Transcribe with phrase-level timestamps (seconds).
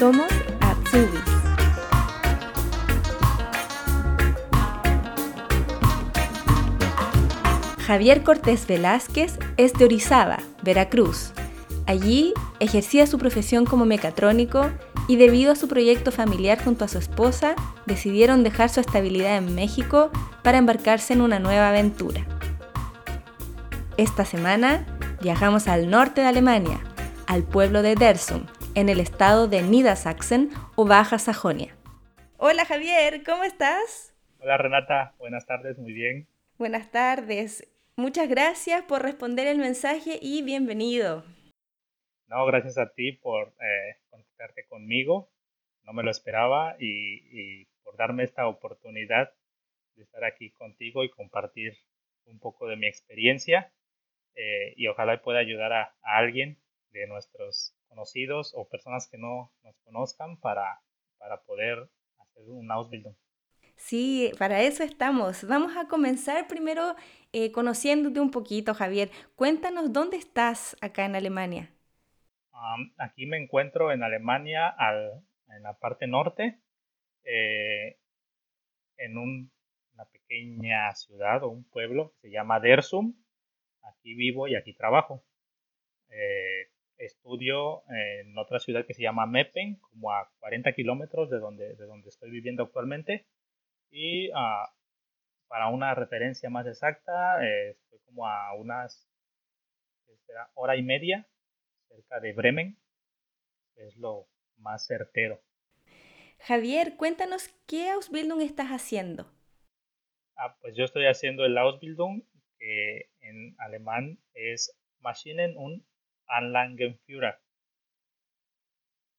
[0.00, 1.20] Somos Atsubis.
[7.86, 11.32] Javier Cortés Velázquez es de Orizaba, Veracruz.
[11.84, 14.70] Allí ejercía su profesión como mecatrónico
[15.06, 17.54] y debido a su proyecto familiar junto a su esposa,
[17.84, 20.10] decidieron dejar su estabilidad en México
[20.42, 22.24] para embarcarse en una nueva aventura.
[23.98, 24.86] Esta semana
[25.20, 26.80] viajamos al norte de Alemania,
[27.26, 31.76] al pueblo de Dersum, en el estado de Niedersachsen o Baja Sajonia.
[32.38, 34.14] Hola Javier, ¿cómo estás?
[34.38, 36.26] Hola Renata, buenas tardes, muy bien.
[36.58, 41.24] Buenas tardes, muchas gracias por responder el mensaje y bienvenido.
[42.30, 45.28] No, gracias a ti por eh, contactarte conmigo.
[45.82, 49.32] No me lo esperaba y, por darme esta oportunidad
[49.96, 51.76] de estar aquí contigo y compartir
[52.26, 53.72] un poco de mi experiencia.
[54.36, 56.56] Eh, y ojalá pueda ayudar a, alguien
[56.92, 60.80] de nuestros conocidos o personas que no nos conozcan para,
[61.18, 63.14] para poder hacer un Ausbildung.
[63.76, 65.46] Sí, para eso estamos.
[65.46, 66.94] Vamos a comenzar primero
[67.32, 69.10] eh, conociéndote un poquito, Javier.
[69.36, 71.70] Cuéntanos dónde estás acá en Alemania
[72.98, 74.74] aquí me encuentro en Alemania,
[75.48, 76.60] en la parte norte,
[77.24, 77.98] eh,
[78.96, 83.14] en una pequeña ciudad o un pueblo que se llama Dersum.
[83.82, 85.24] Aquí vivo y aquí trabajo.
[86.10, 86.69] Eh,
[87.00, 91.86] estudio en otra ciudad que se llama Meppen, como a 40 kilómetros de donde, de
[91.86, 93.26] donde estoy viviendo actualmente.
[93.90, 94.72] Y ah,
[95.48, 99.10] para una referencia más exacta, eh, estoy como a unas
[100.54, 101.26] hora y media
[101.88, 102.78] cerca de Bremen,
[103.76, 105.40] es lo más certero.
[106.38, 109.30] Javier, cuéntanos qué Ausbildung estás haciendo.
[110.36, 112.22] Ah, pues yo estoy haciendo el Ausbildung,
[112.58, 115.84] que en alemán es Maschinen und
[116.30, 117.38] Anlagenführer.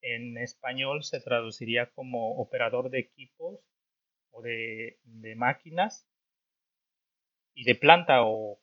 [0.02, 3.60] En español se traduciría como operador de equipos
[4.32, 4.98] o de,
[5.36, 6.08] máquinas
[7.54, 8.60] y de planta o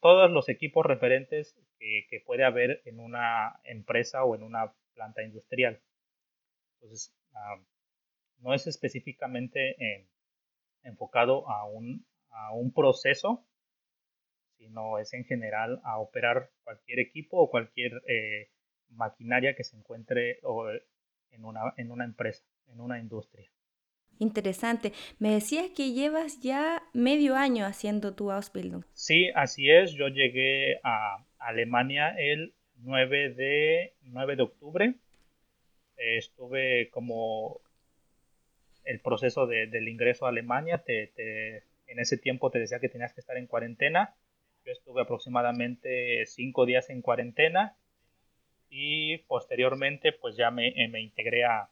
[0.00, 5.80] todos los equipos referentes que, puede haber en una empresa o en una planta industrial.
[6.74, 7.16] Entonces,
[8.38, 9.76] no es específicamente
[10.82, 13.47] enfocado a un proceso,
[14.58, 18.50] sino es en general a operar cualquier equipo o cualquier eh,
[18.90, 20.40] maquinaria que se encuentre
[21.30, 23.48] en, una, en una empresa, en una industria.
[24.18, 24.92] Interesante.
[25.18, 28.84] Me decías que llevas ya medio año haciendo tu Ausbildung.
[28.92, 29.92] Sí, así es.
[29.92, 34.94] Yo llegué a Alemania el 9 de, 9 de octubre.
[35.96, 37.60] estuve como
[38.84, 40.82] el proceso del ingreso a Alemania.
[40.86, 44.14] en ese tiempo te decía que tenías que estar en cuarentena.
[44.68, 47.74] Yo estuve aproximadamente cinco días en cuarentena
[48.68, 51.70] y posteriormente pues ya me, me integré a,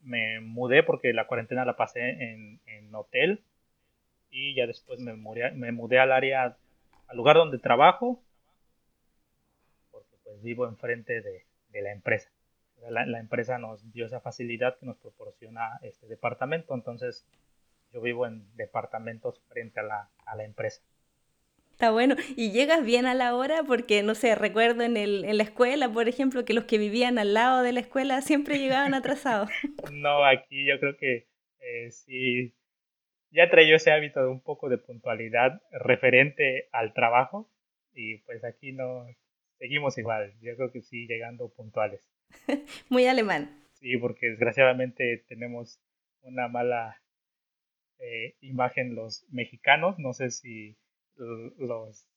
[0.00, 3.44] me mudé porque la cuarentena la pasé en, hotel
[4.30, 5.12] y ya después me
[5.72, 6.56] mudé al área,
[7.08, 8.22] al lugar donde trabajo,
[9.90, 12.30] porque pues vivo enfrente de, de la empresa.
[12.88, 17.26] La, la, empresa nos dio esa facilidad que nos proporciona este departamento, entonces
[17.92, 20.80] yo vivo en departamentos frente a la, a la empresa.
[21.82, 22.14] Está bueno.
[22.36, 25.92] Y llegas bien a la hora porque, no sé, recuerdo en, el, en la escuela,
[25.92, 29.50] por ejemplo, que los que vivían al lado de la escuela siempre llegaban atrasados.
[29.92, 31.26] no, aquí yo creo que
[31.58, 32.54] eh, sí,
[33.32, 37.50] ya traía ese hábito de un poco de puntualidad referente al trabajo
[37.92, 39.04] y pues aquí no,
[39.58, 40.34] seguimos igual.
[40.40, 42.00] Yo creo que sí, llegando puntuales.
[42.90, 43.60] Muy alemán.
[43.72, 45.80] Sí, porque desgraciadamente tenemos
[46.20, 47.02] una mala
[47.98, 49.98] eh, imagen los mexicanos.
[49.98, 50.76] No sé si
[51.16, 52.08] los,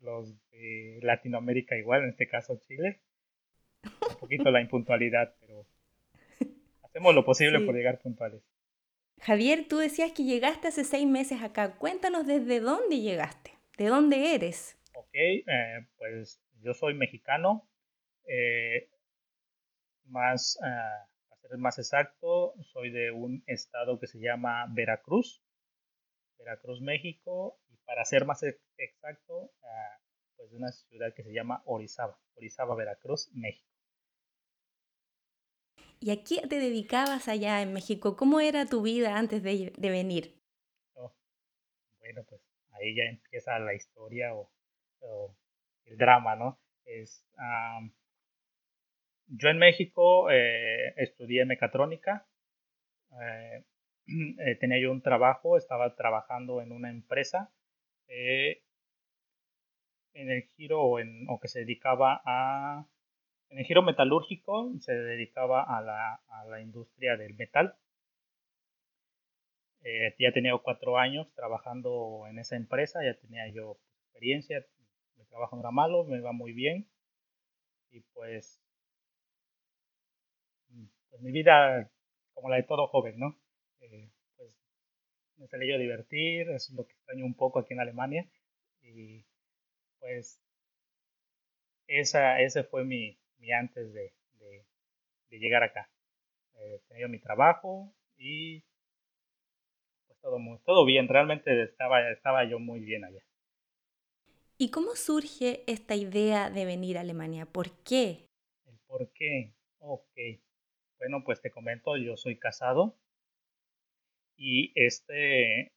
[0.00, 3.00] los de Latinoamérica igual, en este caso Chile.
[3.82, 5.66] Un poquito la impuntualidad, pero
[6.82, 8.42] hacemos lo posible por llegar puntuales.
[9.20, 11.76] Javier, tú decías que llegaste hace seis meses acá.
[11.76, 14.76] Cuéntanos desde dónde llegaste, de dónde eres.
[14.94, 17.68] Ok, eh, pues yo soy mexicano.
[18.24, 18.88] Eh,
[20.06, 25.42] más, uh, para ser más exacto, soy de un estado que se llama Veracruz,
[26.38, 28.42] Veracruz, México, para ser más
[28.76, 29.52] exacto,
[30.36, 33.72] pues de una ciudad que se llama Orizaba, Orizaba, Veracruz, México.
[36.00, 38.16] ¿Y a qué te dedicabas allá en México?
[38.16, 40.36] ¿Cómo era tu vida antes de, venir?
[40.94, 41.14] Oh,
[42.00, 42.40] bueno, pues
[42.72, 44.50] ahí ya empieza la historia o,
[45.84, 46.58] el drama, ¿no?
[46.84, 47.24] Es,
[49.28, 52.26] yo en México eh, estudié mecatrónica,
[53.20, 53.64] eh,
[54.40, 57.52] eh, tenía yo un trabajo, estaba trabajando en una empresa
[58.12, 58.62] eh,
[60.14, 62.86] en el giro o, en, o que se dedicaba a,
[63.48, 67.76] en en giro metalúrgico se dedicaba a la, a la industria del metal.
[69.84, 74.64] Eh, ya tenía cuatro años trabajando en esa empresa, ya tenía yo experiencia,
[75.16, 76.88] mi trabajo no era malo, me iba muy bien.
[77.90, 78.62] Y pues,
[81.10, 81.90] pues mi vida,
[82.34, 83.38] como la de todo joven, ¿no?
[83.80, 84.10] Eh,
[85.36, 88.26] me salí yo a divertir, es lo que extraño un poco aquí en Alemania.
[88.82, 89.24] Y
[89.98, 90.40] pues
[91.86, 94.12] esa, ese fue mi, mi antes de,
[95.30, 95.90] de, llegar acá.
[96.54, 98.60] Eh, tenía mi trabajo y
[100.06, 103.22] pues todo, muy, todo bien, realmente estaba, estaba yo muy bien allá.
[104.58, 107.46] ¿Y cómo surge esta idea de venir a Alemania?
[107.46, 108.28] ¿Por qué?
[108.66, 109.54] El por qué.
[109.78, 110.12] Ok.
[110.98, 112.96] Bueno, pues te comento, yo soy casado
[114.36, 115.72] y este,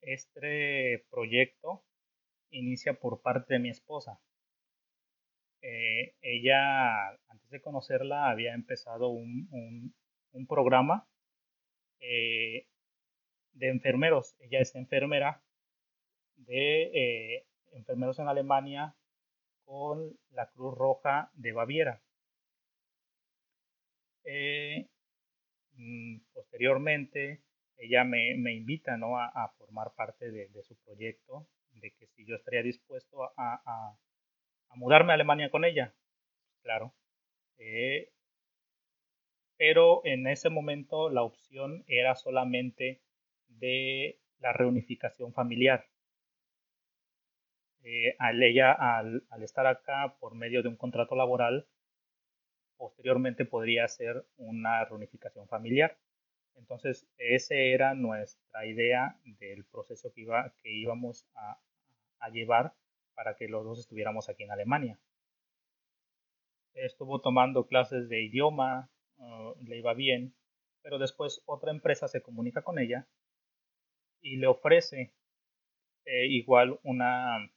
[0.00, 1.84] este proyecto
[2.50, 4.20] inicia por parte de mi esposa.
[5.62, 9.94] Eh, ella, antes de conocerla, había empezado un,
[10.32, 11.06] un, programa
[12.00, 12.66] eh,
[13.52, 14.34] de enfermeros.
[14.40, 15.42] Ella es enfermera
[16.36, 18.96] de eh, enfermeros en Alemania
[19.64, 22.02] con la Cruz Roja de Baviera.
[26.32, 27.42] Posteriormente,
[27.76, 29.18] ella me, me invita ¿no?
[29.18, 33.98] a, formar parte de, su proyecto, de que si yo estaría dispuesto a, a,
[34.68, 35.94] a mudarme a Alemania con ella.
[36.62, 36.94] Claro.
[37.58, 38.10] Eh,
[39.56, 43.00] pero en ese momento la opción era solamente
[43.46, 45.86] de la reunificación familiar.
[47.84, 51.66] Eh, ella, al, estar acá por medio de un contrato laboral,
[52.82, 55.96] posteriormente podría ser una reunificación familiar.
[56.56, 61.60] Entonces, esa era nuestra idea del proceso que, iba, que íbamos a,
[62.32, 62.74] llevar
[63.14, 64.98] para que los dos estuviéramos aquí en Alemania.
[66.74, 70.34] Estuvo tomando clases de idioma, uh, le iba bien,
[70.82, 73.06] pero después otra empresa se comunica con ella
[74.20, 75.14] y le ofrece
[76.04, 77.48] eh, igual una,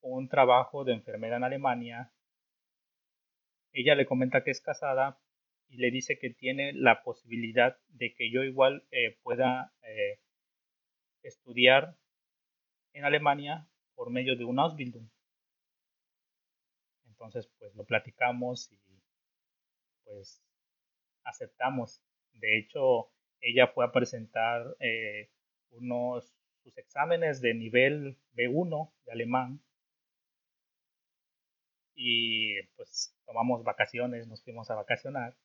[0.00, 2.10] un trabajo de enfermera en Alemania.
[3.72, 5.18] Ella le comenta que es casada
[5.68, 10.20] y le dice que tiene la posibilidad de que yo igual eh, pueda eh,
[11.22, 11.96] estudiar
[12.92, 15.08] en Alemania por medio de un Ausbildung.
[17.06, 18.78] Entonces, pues lo platicamos y
[20.04, 20.42] pues
[21.24, 22.02] aceptamos.
[22.32, 23.10] De hecho,
[23.40, 25.30] ella fue a presentar eh,
[25.70, 29.60] unos sus exámenes de nivel B1 de alemán
[31.94, 35.36] y pues tomamos vacaciones, nos fuimos a vacacionar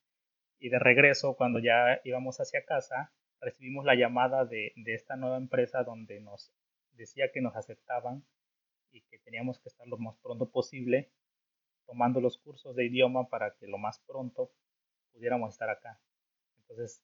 [0.59, 5.37] y de regreso cuando ya íbamos hacia casa recibimos la llamada de, de esta nueva
[5.37, 6.51] empresa donde nos
[6.93, 8.25] decía que nos aceptaban
[8.91, 11.11] y que teníamos que estar lo más pronto posible
[11.85, 14.51] tomando los cursos de idioma para que lo más pronto
[15.13, 15.99] pudiéramos estar acá.
[16.59, 17.01] Entonces,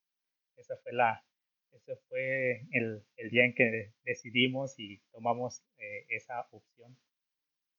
[0.57, 1.25] esa fue la,
[1.71, 6.97] ese fue el, el día en que decidimos y tomamos eh, esa opción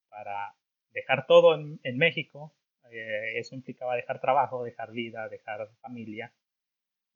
[0.09, 0.57] para
[0.95, 2.55] dejar todo en, en México.
[2.91, 6.33] Eh, eso implicaba dejar trabajo, dejar vida, dejar familia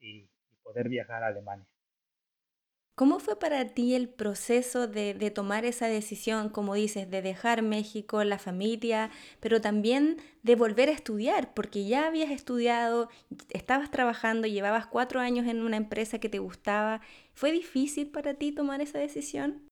[0.01, 1.67] y, y poder viajar a Alemania.
[2.99, 7.63] ¿Cómo fue para ti el proceso de, de, tomar esa decisión, como dices, de dejar
[7.63, 11.55] México, la familia, pero también de volver a estudiar?
[11.55, 13.09] Porque ya habías estudiado,
[13.51, 17.01] estabas trabajando, llevabas cuatro años en una empresa que te gustaba.
[17.35, 19.69] ¿Fue difícil para ti tomar esa decisión?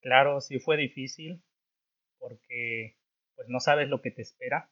[0.00, 1.42] Claro, sí fue difícil,
[2.20, 2.94] porque
[3.38, 4.68] pues no sabes lo que te espera.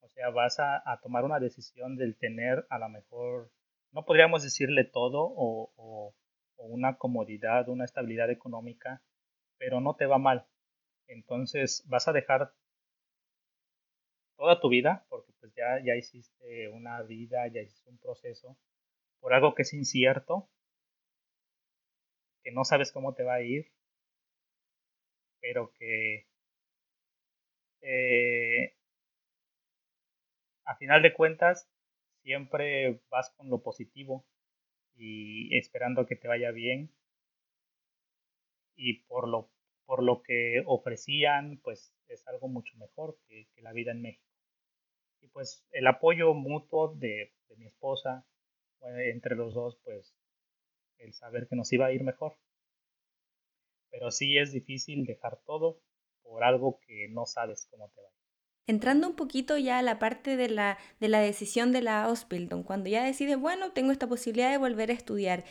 [0.00, 3.52] O sea, vas a, a tomar una decisión del tener a lo mejor,
[3.92, 6.12] no podríamos decirle todo o, o
[6.56, 9.04] una comodidad, una estabilidad económica,
[9.56, 10.48] pero no te va mal.
[11.06, 12.52] Entonces vas a dejar
[14.36, 18.58] toda tu vida, porque pues ya, ya hiciste una vida, ya hiciste un proceso,
[19.20, 20.48] por algo que es incierto,
[22.42, 23.70] que no sabes cómo te va a ir,
[25.40, 26.31] pero que
[27.82, 28.74] eh,
[30.64, 31.68] a final de cuentas
[32.22, 34.24] siempre vas con lo positivo
[34.94, 36.90] y esperando que te vaya bien.
[38.76, 39.50] Y por lo,
[39.84, 44.26] por lo que ofrecían, pues es algo mucho mejor que, la vida en México.
[45.20, 48.26] Y pues el apoyo mutuo de, de mi esposa,
[48.80, 50.16] entre los dos, pues
[50.98, 52.36] el saber que nos iba a ir mejor.
[53.90, 55.80] Pero sí es difícil dejar todo
[56.22, 58.08] por algo que no sabes cómo te va.
[58.66, 62.62] Entrando un poquito ya a la parte de la, de la decisión de la Ausbildung,
[62.62, 65.44] cuando ya decides, bueno, tengo esta posibilidad de volver a estudiar,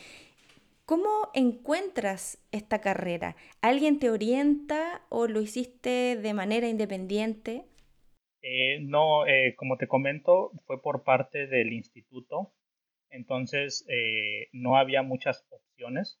[0.86, 3.36] ¿cómo encuentras esta carrera?
[3.60, 7.66] ¿Alguien te orienta o lo hiciste de manera independiente?
[8.42, 12.52] Eh, no, eh, como te comento, fue por parte del instituto,
[13.10, 16.18] entonces eh, no había muchas opciones,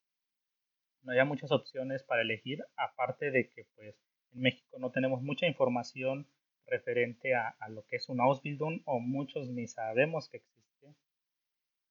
[1.02, 3.96] no había muchas opciones para elegir, aparte de que pues
[4.32, 6.26] en México no tenemos mucha información
[6.66, 10.94] referente a, lo que es un Ausbildung o muchos ni sabemos que existe.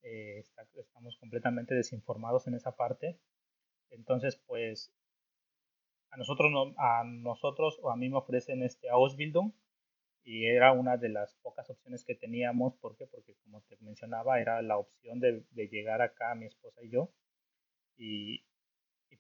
[0.02, 3.20] estamos completamente desinformados en esa parte.
[3.92, 4.92] Entonces, pues
[6.10, 9.54] a nosotros, no, a nosotros o a mí me ofrecen este Ausbildung
[10.24, 12.76] y era una de las pocas opciones que teníamos.
[12.78, 13.06] ¿Por qué?
[13.08, 17.12] Porque como te mencionaba, era la opción de, llegar acá mi esposa y yo.
[17.98, 18.44] Y,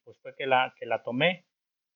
[0.03, 1.45] pues fue que la, que la tomé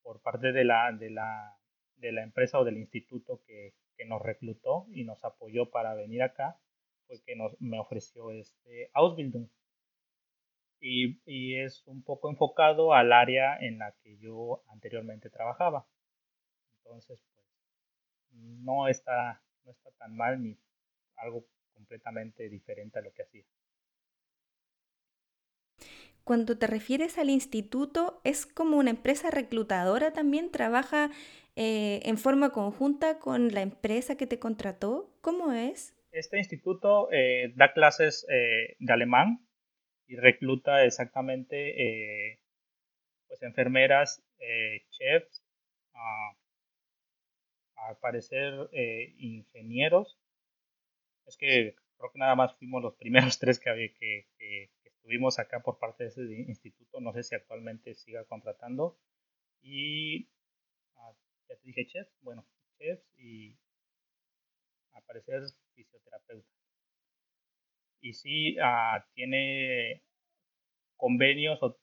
[0.05, 1.57] por parte de la, de la,
[1.95, 6.21] de la empresa o del instituto que, que nos reclutó y nos apoyó para venir
[6.21, 6.59] acá,
[7.07, 9.49] fue que nos, me ofreció este Ausbildung.
[10.79, 15.87] Y, y, es un poco enfocado al área en la que yo anteriormente trabajaba.
[16.83, 17.19] Entonces,
[18.29, 20.55] no está, no está tan mal ni
[21.15, 23.43] algo completamente diferente a lo que hacía.
[26.25, 30.49] Cuando te refieres al instituto, ¿es como una empresa reclutadora también?
[30.49, 31.11] ¿Trabaja
[31.55, 35.15] eh, en forma conjunta con la empresa que te contrató?
[35.21, 35.95] ¿Cómo es?
[36.11, 39.47] Este instituto eh, da clases eh, de alemán
[40.07, 42.39] y recluta exactamente
[43.27, 44.23] pues enfermeras,
[44.89, 45.43] chefs,
[45.93, 46.35] uh,
[47.87, 48.67] al parecer
[49.17, 50.17] ingenieros.
[51.27, 54.71] Es que creo que nada más fuimos los primeros tres que, que, que,
[55.05, 56.99] estuvimos acá por parte de ese instituto.
[56.99, 58.97] No sé si actualmente siga contratando.
[59.61, 60.27] Y
[60.95, 61.13] ah,
[61.47, 62.43] ya te dije chef, bueno,
[62.79, 63.55] chefs y
[64.93, 65.43] al parecer
[65.75, 66.49] fisioterapeuta.
[68.01, 70.03] Y sí, uh, tiene
[70.95, 71.77] convenios o,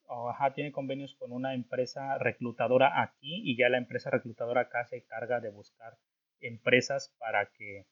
[0.55, 5.39] tiene convenios con una empresa reclutadora aquí y ya la empresa reclutadora acá se encarga
[5.39, 5.97] de buscar
[6.41, 7.87] empresas para que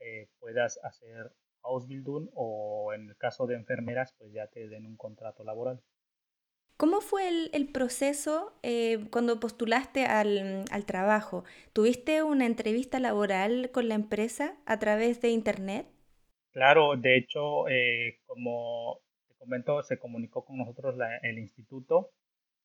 [0.00, 1.32] eh, puedas hacer
[1.64, 5.82] Ausbildung o en el caso de enfermeras pues ya te den un contrato laboral.
[6.76, 11.44] ¿Cómo fue el, proceso eh, cuando postulaste al, al, trabajo?
[11.72, 15.86] ¿Tuviste una entrevista laboral con la empresa a través de internet?
[16.50, 19.00] Claro, de hecho, eh, como
[19.44, 22.12] momento se comunicó con nosotros el instituto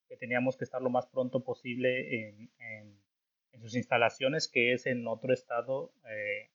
[0.07, 2.99] que teníamos que estar lo más pronto posible en, en,
[3.61, 6.49] sus instalaciones, que es en otro estado eh,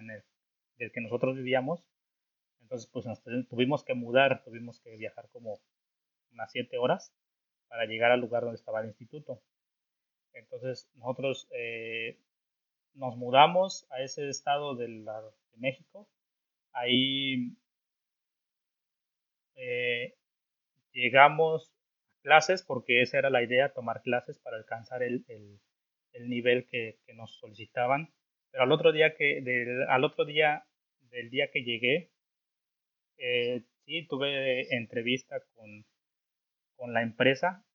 [0.00, 0.22] en el,
[0.78, 1.84] del que nosotros vivíamos.
[2.60, 5.60] Entonces, pues nos tuvimos que mudar, tuvimos que viajar como
[6.32, 7.12] unas siete horas
[7.68, 9.42] para llegar al lugar donde estaba el instituto.
[10.32, 12.18] Entonces, nosotros eh,
[12.94, 16.08] nos mudamos a ese estado de, la, de México.
[16.72, 17.56] Ahí
[19.56, 20.14] eh,
[20.92, 25.24] llegamos a clases porque esa era la idea, tomar clases para alcanzar el,
[26.12, 28.12] nivel que, nos solicitaban.
[28.56, 30.66] Pero al otro día que, del, al otro día
[31.10, 32.10] del día que llegué,
[33.18, 35.84] eh, sí tuve entrevista con,
[36.74, 37.66] con la empresa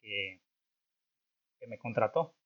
[0.00, 0.40] que,
[1.58, 2.36] que, me contrató.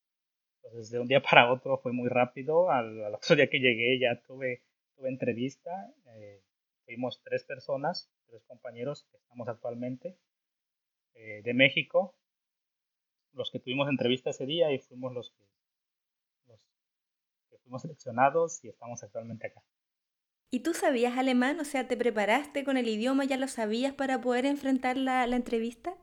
[0.62, 2.70] Entonces de un día para otro fue muy rápido.
[2.70, 4.62] Al, otro día que llegué ya tuve,
[4.96, 5.92] tuve entrevista.
[6.14, 6.40] Eh,
[6.86, 10.16] fuimos tres personas, tres compañeros que estamos actualmente
[11.12, 12.16] eh, de México,
[13.34, 15.55] los que tuvimos entrevista ese día y fuimos los que
[17.66, 19.62] fuimos seleccionados y estamos actualmente acá.
[20.50, 21.58] ¿Y tú sabías alemán?
[21.58, 23.24] O sea, ¿te preparaste con el idioma?
[23.24, 25.96] ¿Ya lo sabías para poder enfrentar la, la entrevista?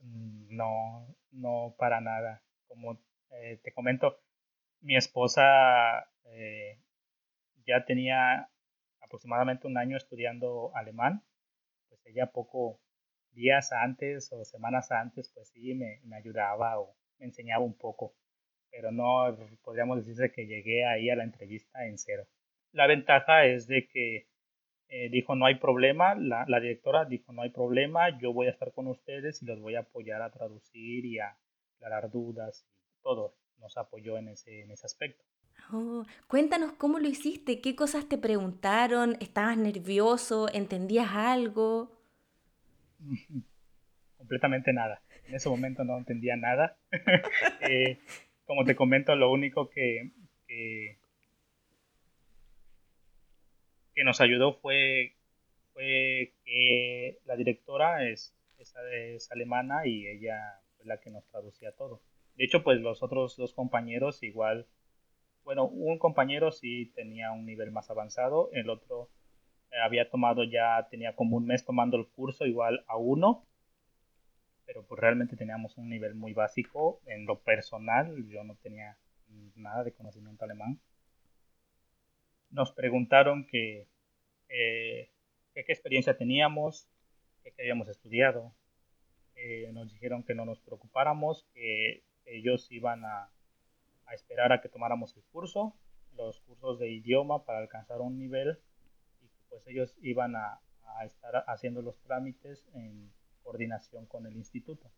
[0.00, 2.42] Mm, no, no para nada.
[2.66, 4.20] Como eh, te comento,
[4.82, 6.78] mi esposa eh,
[7.66, 8.50] ya tenía
[9.00, 11.24] aproximadamente un año estudiando alemán,
[11.88, 12.80] pues ella poco
[13.30, 18.14] días antes o semanas antes, pues sí, me, me ayudaba o me enseñaba un poco,
[18.76, 22.26] pero no podríamos decirse que llegué ahí a la entrevista en cero.
[22.72, 24.26] La ventaja es de que
[24.88, 28.50] eh, dijo no hay problema, la, la, directora dijo no hay problema, yo voy a
[28.50, 31.38] estar con ustedes y los voy a apoyar a traducir y a
[31.76, 35.24] aclarar dudas y todo, nos apoyó en ese, en ese aspecto.
[35.72, 41.90] Oh, cuéntanos cómo lo hiciste, qué cosas te preguntaron, estabas nervioso, entendías algo.
[44.18, 45.00] Completamente nada.
[45.26, 46.76] En ese momento no entendía nada.
[47.68, 47.98] Eh,
[48.46, 50.10] como te comento, lo único que,
[50.46, 50.96] que,
[54.04, 55.14] nos ayudó fue,
[55.72, 62.00] fue que la directora es, es alemana y ella fue la que nos traducía todo.
[62.36, 64.66] De hecho, pues los otros dos compañeros igual
[65.46, 69.08] bueno, un compañero sí tenía un nivel más avanzado, el otro
[69.70, 73.45] eh, había tomado ya, tenía como un mes tomando el curso igual a uno,
[74.66, 77.00] pero pues realmente teníamos un nivel muy básico.
[77.06, 78.98] En lo personal, yo no tenía
[79.54, 80.80] nada de conocimiento alemán.
[82.50, 83.88] Nos preguntaron que,
[84.48, 85.10] eh,
[85.54, 86.88] qué experiencia teníamos,
[87.42, 88.52] qué habíamos estudiado.
[89.36, 93.30] Eh, nos dijeron que no nos preocupáramos, que ellos iban a,
[94.06, 95.76] a esperar a que tomáramos el curso,
[96.16, 98.58] los cursos de idioma para alcanzar un nivel
[99.22, 100.60] y que pues ellos iban a,
[100.98, 103.12] a estar haciendo los trámites en
[103.46, 104.90] coordinación con el instituto.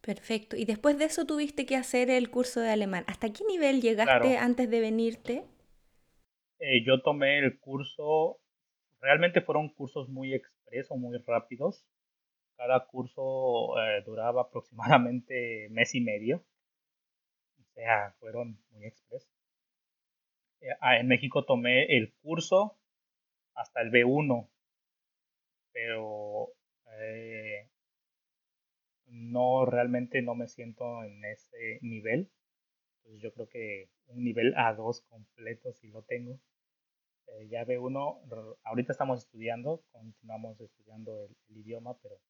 [0.00, 0.56] Perfecto.
[0.56, 3.04] Y después de eso tuviste que hacer el curso de alemán.
[3.06, 5.44] ¿Hasta qué nivel llegaste antes de venirte?
[6.58, 8.40] Eh, yo tomé el curso,
[9.00, 11.86] realmente fueron cursos muy expresos, muy rápidos.
[12.56, 16.44] Cada curso eh, duraba aproximadamente mes y medio.
[17.60, 19.30] O sea, fueron muy expresos.
[20.60, 22.76] Eh, ah, en México tomé el curso
[23.54, 24.48] hasta el B1,
[25.72, 26.52] pero
[29.32, 32.30] no realmente no me siento en ese nivel.
[33.02, 36.38] Pues yo creo que un nivel A2 completo si lo tengo.
[37.28, 42.20] Eh, ya B1, ahorita estamos estudiando, continuamos estudiando el, idioma, pero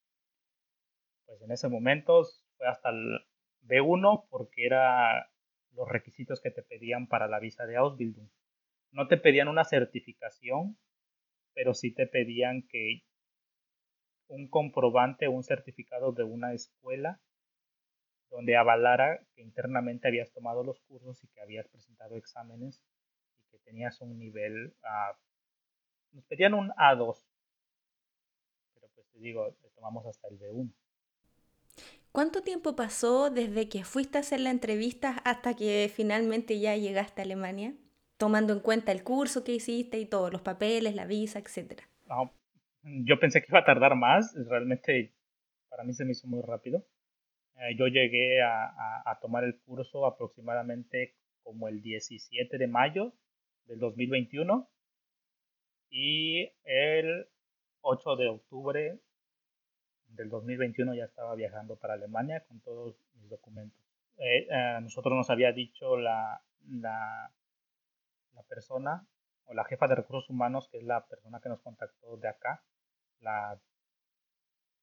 [1.27, 2.23] pues en ese momento
[2.57, 3.19] fue hasta el
[3.63, 5.31] B1 porque era
[5.73, 8.29] los requisitos que te pedían para la visa de Ausbildung.
[8.91, 10.79] No te pedían una certificación,
[11.55, 13.05] pero sí te pedían que
[14.29, 17.21] un comprobante o un certificado de una escuela
[18.31, 22.83] donde avalara que internamente habías tomado los cursos y que habías presentado exámenes
[23.39, 25.15] y que tenías un nivel, uh,
[26.13, 27.23] nos pedían un A2,
[28.75, 30.73] pero pues te digo, tomamos hasta el B1.
[32.11, 37.23] ¿Cuánto tiempo pasó desde que fuiste a hacer la entrevista hasta que finalmente ya llegaste
[37.23, 37.75] a Alemania?
[38.19, 41.89] Tomando en cuenta el curso que hiciste y todos los papeles, la visa, etcétera.
[42.07, 42.31] No,
[42.83, 45.15] yo pensé que iba a tardar más, realmente
[45.69, 46.85] para mí se me hizo muy rápido.
[47.57, 53.13] Eh, yo llegué a, tomar el curso aproximadamente como el 17 de mayo
[53.67, 54.69] del 2021
[55.91, 57.29] y el
[57.83, 59.01] 8 de octubre
[60.09, 63.79] del 2021 ya estaba viajando para Alemania con todos mis documentos.
[64.19, 67.33] Eh, eh, nosotros nos había dicho la, la,
[68.35, 69.07] la persona
[69.45, 72.63] o la jefa de recursos humanos, que es la persona que nos contactó de acá,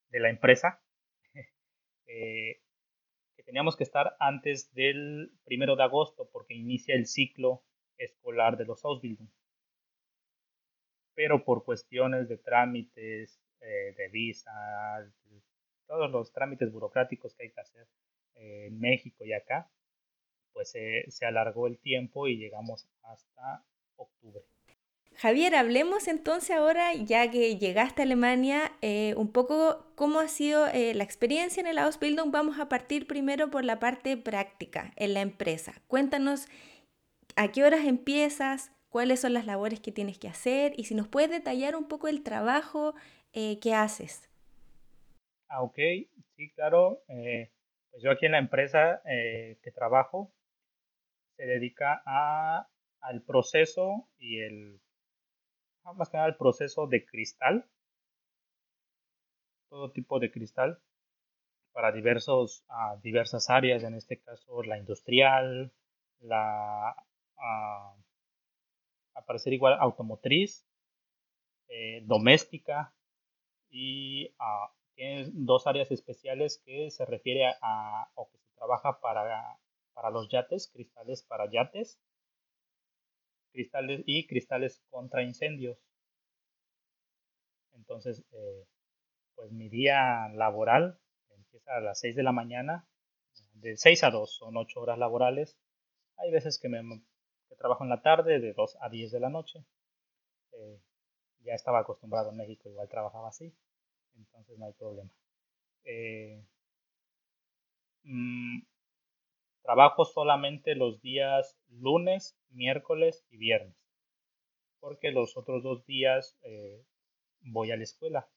[0.10, 0.82] de la empresa,
[2.08, 2.62] eh,
[3.36, 7.64] que teníamos que estar antes del primero de agosto porque inicia el ciclo
[7.98, 9.30] escolar de los Ausbildung.
[11.16, 14.52] Pero por cuestiones de trámites, eh, de visa,
[15.86, 17.88] todos los trámites burocráticos que hay que hacer
[18.36, 19.70] en México y acá,
[20.54, 23.66] pues se alargó el tiempo y llegamos hasta
[23.98, 24.46] octubre.
[25.22, 30.68] Javier, hablemos entonces ahora, ya que llegaste a Alemania, eh, un poco cómo ha sido
[30.68, 32.32] eh, la experiencia en el Ausbildung.
[32.32, 35.74] Vamos a partir primero por la parte práctica en la empresa.
[35.88, 36.48] Cuéntanos
[37.36, 41.10] a qué horas empiezas, cuáles son las labores que tienes que hacer y si nos
[41.10, 42.96] puedes detallar un poco el trabajo
[43.34, 44.30] eh, que haces.
[45.50, 45.80] Ah, ok,
[46.38, 47.04] sí, claro.
[47.08, 50.32] pues yo aquí en la empresa que trabajo
[51.36, 52.70] se dedica a,
[53.02, 54.80] al proceso y el
[55.94, 57.70] más que nada el proceso de cristal,
[59.70, 60.82] todo tipo de cristal
[61.72, 65.72] para diversos, ah, diversas áreas, en este caso la industrial,
[66.20, 66.96] la,
[67.38, 68.00] uh,
[69.30, 70.66] parecer igual automotriz,
[71.68, 72.96] eh, doméstica
[73.70, 74.34] y
[75.34, 79.60] dos áreas especiales que se refiere a, o que se trabaja para,
[79.94, 82.00] para los yates, cristales para yates
[83.52, 85.78] cristales y cristales contra incendios.
[87.74, 88.66] Entonces, eh,
[89.36, 92.88] pues mi día laboral empieza a las 6 de la mañana,
[93.54, 95.58] de 6 a 2, son 8 horas laborales.
[96.18, 96.82] Hay veces que, me,
[97.58, 99.66] trabajo en la tarde, de 2 a 10 de la noche.
[100.54, 100.80] Eh,
[101.42, 103.54] ya estaba acostumbrado en México, igual trabajaba así,
[104.16, 105.10] entonces no hay problema.
[105.86, 106.44] Eh,
[108.04, 108.60] mm,
[109.70, 113.78] Trabajo solamente los días lunes, miércoles y viernes,
[114.80, 116.84] porque los otros dos días eh,
[117.42, 118.28] voy a la escuela.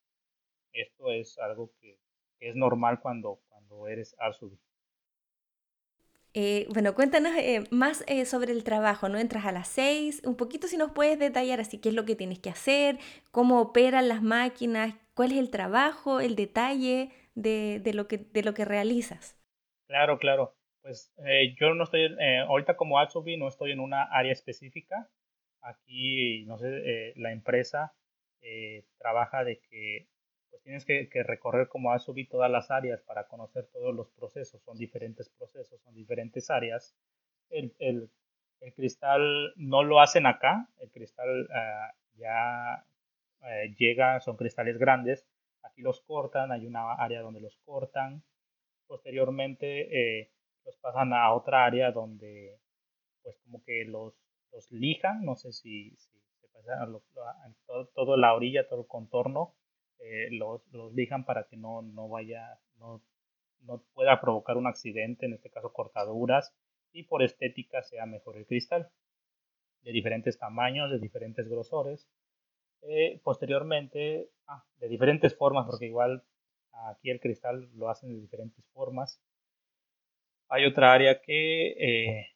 [0.74, 1.98] Esto es algo que,
[2.38, 4.60] es normal cuando, cuando eres Arsubi.
[6.34, 9.16] Eh, bueno, cuéntanos eh, más sobre el trabajo, ¿no?
[9.16, 12.14] Entras a las seis, un poquito si nos puedes detallar así qué es lo que
[12.14, 12.98] tienes que hacer,
[13.30, 18.42] cómo operan las máquinas, cuál es el trabajo, el detalle de, de lo, que, de
[18.42, 19.40] lo que realizas.
[19.86, 24.04] Claro, claro pues eh, yo no estoy, eh, ahorita como Atsubi no estoy en una
[24.04, 25.08] área específica.
[25.62, 27.94] Aquí, no sé, eh, la empresa
[28.98, 30.08] trabaja de que
[30.50, 34.60] pues tienes que, recorrer como Atsubi todas las áreas para conocer todos los procesos.
[34.64, 36.96] Son diferentes procesos, son diferentes áreas.
[37.50, 38.10] el, el,
[38.74, 42.84] cristal no lo hacen acá, el cristal ah, ya
[43.44, 45.26] eh, llega, son cristales grandes,
[45.62, 48.22] aquí los cortan, hay una área donde los cortan,
[48.86, 50.30] posteriormente eh,
[50.64, 52.58] los pasan a otra área donde
[53.22, 54.14] pues como que los,
[54.52, 56.88] los lijan, no sé si, se pasa
[57.66, 59.54] todo, toda la orilla, todo el contorno,
[59.98, 63.02] eh, los, los lijan para que no, no vaya, no,
[63.60, 66.54] no pueda provocar un accidente, en este caso cortaduras,
[66.92, 68.90] y por estética sea mejor el cristal,
[69.82, 72.08] de diferentes tamaños, de diferentes grosores.
[72.82, 76.24] Eh, posteriormente, ah, de diferentes formas, porque igual
[76.90, 79.20] aquí el cristal lo hacen de diferentes formas.
[80.54, 82.26] Hay otra área que eh,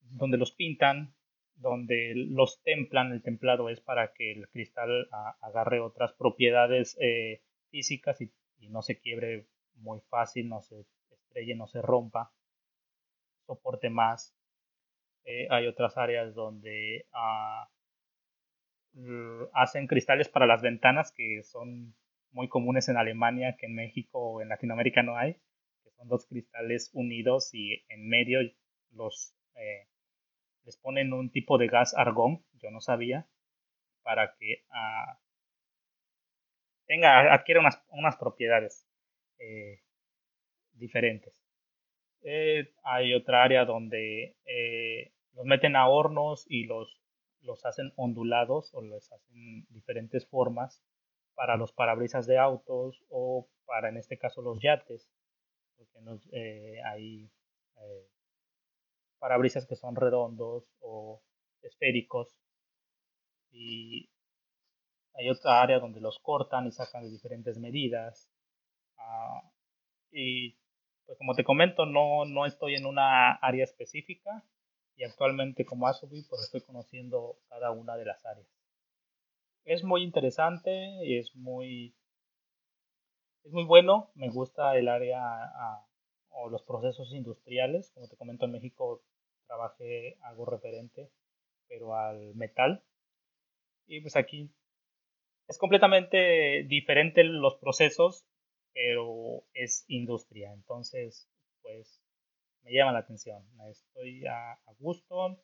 [0.00, 1.14] donde los pintan,
[1.54, 3.12] donde los templan.
[3.12, 5.08] El templado es para que el cristal
[5.40, 8.32] agarre otras propiedades eh, físicas y,
[8.70, 12.32] no se quiebre muy fácil, no se estrelle, no se rompa,
[13.46, 14.36] soporte más.
[15.24, 17.70] Eh, hay otras áreas donde ah,
[19.52, 21.94] hacen cristales para las ventanas que son
[22.32, 25.36] muy comunes en Alemania, que en México o en Latinoamérica no hay,
[26.00, 28.40] son dos cristales unidos y en medio
[28.92, 29.86] los eh,
[30.64, 33.28] les ponen un tipo de gas argón, yo no sabía,
[34.02, 35.18] para que uh,
[36.86, 38.86] tenga, adquiera unas, unas propiedades
[39.38, 39.82] eh,
[40.72, 41.34] diferentes.
[42.22, 44.36] Eh, hay otra área donde
[45.34, 47.00] los meten a hornos y los,
[47.40, 50.82] los hacen ondulados o les hacen diferentes formas
[51.34, 55.10] para los parabrisas de autos o para en este caso los yates,
[55.80, 56.28] porque nos,
[56.84, 57.30] hay
[59.18, 61.22] parabrisas que son redondos o
[61.62, 62.36] esféricos.
[63.50, 64.10] Y
[65.14, 68.30] hay otra área donde los cortan y sacan de diferentes medidas.
[68.98, 69.42] Ah,
[70.12, 70.56] y
[71.06, 74.44] pues como te comento no, no estoy en una área específica
[74.96, 78.48] y actualmente como Asobi pues estoy conociendo cada una de las áreas.
[79.64, 80.70] Es muy interesante
[81.04, 81.94] y es muy
[83.44, 85.86] es muy bueno me gusta el área ah,
[86.30, 89.02] o los procesos industriales como te comento en México
[89.50, 91.10] trabajé algo referente,
[91.68, 92.84] pero al metal.
[93.86, 94.48] Y pues aquí
[95.48, 98.24] es completamente diferente los procesos,
[98.72, 100.52] pero es industria.
[100.52, 101.28] Entonces,
[101.62, 102.00] pues
[102.62, 103.44] me llama la atención.
[103.68, 105.42] Estoy a, a gusto.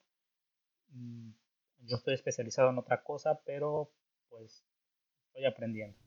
[0.90, 1.32] Mm,
[1.78, 3.90] yo estoy especializado en otra cosa, pero
[4.28, 4.64] pues
[5.26, 6.05] estoy aprendiendo.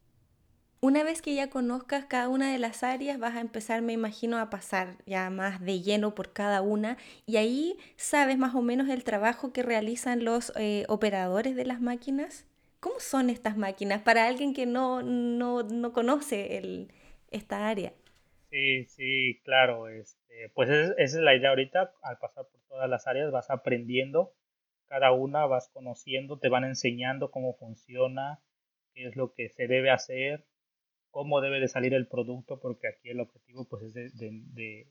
[0.81, 4.37] Una vez que ya conozcas cada una de las áreas, vas a empezar, me imagino,
[4.37, 8.87] a pasar ya más de lleno por cada una y ahí sabes más o menos
[8.87, 12.47] el trabajo que realizan los eh, operadores de las máquinas.
[12.79, 16.87] ¿Cómo son estas máquinas para alguien que no, no, no conoce
[17.29, 17.91] esta área?
[18.49, 19.89] Sí, sí, claro.
[19.89, 21.91] Este, pues esa es la idea ahorita.
[22.01, 24.31] Al pasar por todas las áreas vas aprendiendo
[24.87, 28.39] cada una, vas conociendo, te van enseñando cómo funciona,
[28.93, 30.45] qué es lo que se debe hacer
[31.11, 34.87] cómo debe de salir el producto, porque aquí el objetivo pues es de,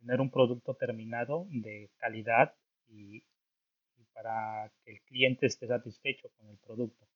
[0.00, 2.54] tener un producto terminado de calidad
[2.88, 3.22] y,
[4.12, 7.06] para que el cliente esté satisfecho con el producto.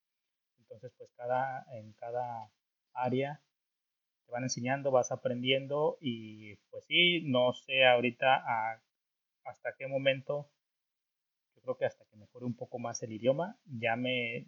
[0.59, 2.51] Entonces pues cada, en cada
[2.93, 3.41] área
[4.25, 8.43] te van enseñando, vas aprendiendo y pues sí, no sé ahorita
[9.43, 10.49] hasta qué momento,
[11.55, 14.47] yo creo que hasta que mejore un poco más el idioma, ya me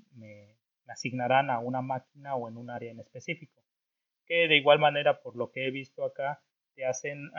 [0.87, 3.63] asignarán a una máquina o en un área en específico.
[4.25, 6.41] Que de igual manera, por lo que he visto acá,
[6.75, 7.31] te hacen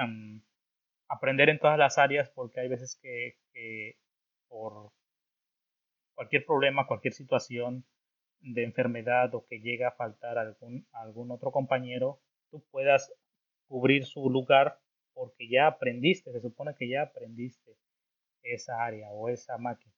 [1.09, 3.39] aprender en todas las áreas porque hay veces que,
[4.49, 4.93] por
[6.15, 7.85] cualquier problema, cualquier situación
[8.41, 13.13] de enfermedad o que llega a faltar algún, algún otro compañero, tú puedas
[13.67, 14.81] cubrir su lugar
[15.13, 17.77] porque ya aprendiste, se supone que ya aprendiste
[18.43, 19.93] esa área o esa máquina.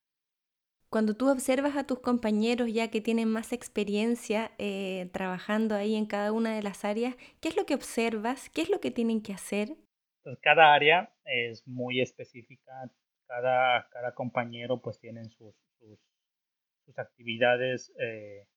[0.91, 6.05] Cuando tú observas a tus compañeros ya que tienen más experiencia eh, trabajando ahí en
[6.05, 8.51] cada una de las áreas, ¿qué es lo que observas?
[8.51, 9.77] ¿Qué es lo que tienen que hacer?
[10.25, 12.91] Pues cada área es muy específica,
[13.29, 18.49] cada, cada compañero pues tienen sus, sus, actividades eh,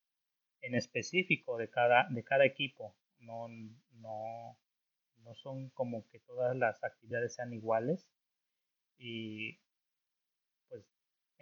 [0.62, 2.96] en específico de cada, de cada equipo.
[3.20, 3.48] No,
[3.92, 4.58] no,
[5.18, 8.10] no son como que todas las actividades sean iguales
[8.98, 9.60] y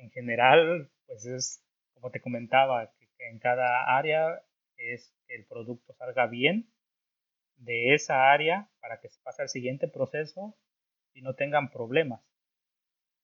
[0.02, 4.42] en general, pues es, como te comentaba, que, en cada área
[4.78, 6.74] es que el producto salga bien
[7.58, 10.58] de esa área para que se pase al siguiente proceso
[11.14, 12.22] y no tengan problemas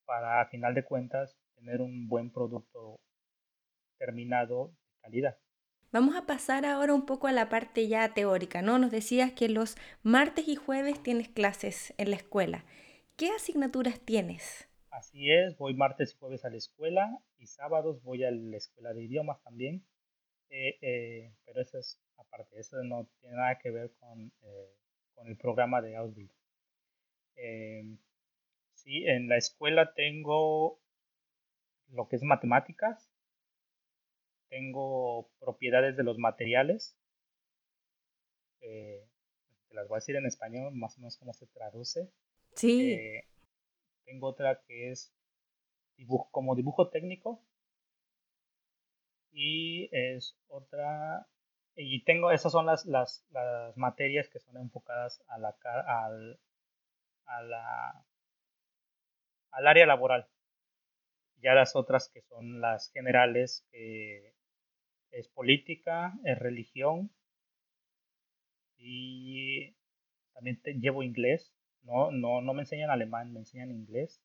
[0.06, 3.00] para a final de cuentas tener un buen producto
[3.98, 5.38] terminado de calidad.
[5.92, 8.78] Vamos a pasar ahora un poco a la parte ya teórica, ¿no?
[8.78, 12.66] Nos decías que los martes y jueves tienes clases en la escuela.
[13.16, 14.68] ¿Qué asignaturas tienes?
[14.98, 18.96] Así es, voy martes y jueves a la escuela y sábados voy a la escuela
[18.96, 19.86] de idiomas también.
[20.50, 24.76] Eh, eh, pero eso es aparte, eso no tiene nada que ver con, eh,
[25.14, 26.36] con el programa de Ausbildung.
[28.74, 30.80] sí, en la escuela tengo
[31.90, 33.12] lo que es matemáticas,
[34.50, 36.98] tengo propiedades de los materiales,
[38.60, 42.10] te las voy a decir en español, más o menos cómo se traduce.
[42.56, 43.22] Sí.
[44.08, 45.14] Tengo otra que es
[45.98, 47.44] dibujo, como dibujo técnico,
[49.32, 51.28] y es otra
[51.76, 53.24] y tengo esas son las, las,
[53.76, 56.40] materias que son enfocadas a la al,
[57.26, 58.06] a la
[59.52, 60.28] al área laboral.
[61.40, 64.34] Ya las otras que son las generales que
[65.12, 67.12] es política es religión
[68.78, 69.76] y
[70.34, 74.22] también llevo inglés no no no me enseñan alemán me enseñan inglés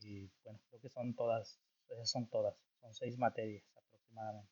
[0.00, 4.50] y bueno creo que son todas esas son todas, son seis materias aproximadamente.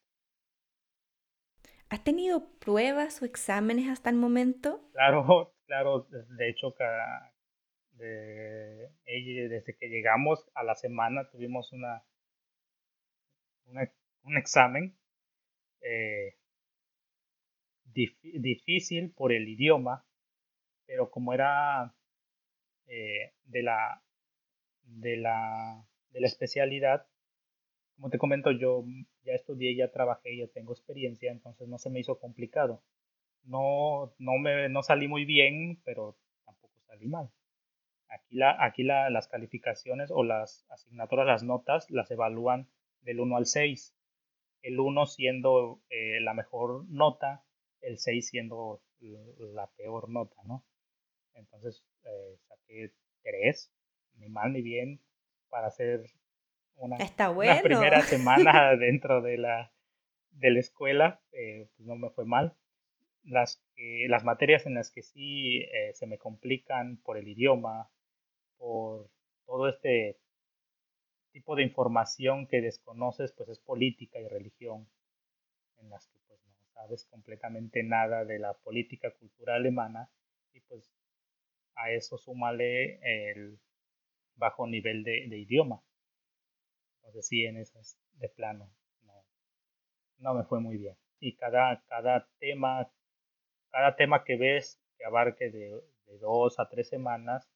[1.88, 4.88] ¿Has tenido pruebas o exámenes hasta el momento?
[4.92, 6.74] Claro, claro, de hecho,
[7.92, 8.90] de,
[9.48, 12.04] desde que llegamos a la semana tuvimos una,
[13.66, 14.96] un examen
[15.80, 16.37] eh,
[17.94, 20.04] difícil por el idioma,
[20.87, 21.94] pero como era
[22.87, 24.02] eh, de la
[24.83, 27.07] de la de la especialidad
[27.96, 28.85] como te comento, yo
[29.24, 32.83] ya estudié, ya trabajé, ya tengo experiencia, entonces no se me hizo complicado.
[33.44, 37.30] No, no, me, no salí muy bien, pero tampoco salí mal.
[38.09, 42.68] Aquí, la, aquí la, las calificaciones o las asignaturas, las notas, las evalúan
[43.02, 43.96] del 1 al 6.
[44.62, 47.43] El 1 siendo eh, la mejor nota,
[47.85, 50.64] el 6 siendo la peor nota, ¿no?
[51.35, 52.92] Entonces eh, saqué
[53.23, 53.73] 3,
[54.16, 55.01] ni mal ni bien,
[55.49, 56.05] para hacer
[56.77, 56.97] una,
[57.62, 59.73] primera semana dentro de la,
[60.33, 62.57] de la escuela, eh, pues no me fue mal.
[63.23, 63.64] Las,
[64.09, 67.90] las materias en las que sí eh, se me complican por el idioma,
[68.59, 69.09] por
[69.47, 70.18] todo este
[71.33, 74.88] tipo de información que desconoces, pues es política y religión,
[75.79, 76.18] en las que
[76.74, 80.10] sabes completamente nada de la política cultural alemana
[80.52, 80.92] y pues
[81.76, 83.58] a eso súmale el
[84.37, 85.82] bajo nivel de idioma.
[87.04, 88.70] Entonces sí, en esas de plano
[89.02, 89.24] no,
[90.18, 90.96] no me fue muy bien.
[91.20, 92.90] Y cada, cada tema,
[93.70, 97.48] cada tema que ves que abarque de, de dos a tres semanas,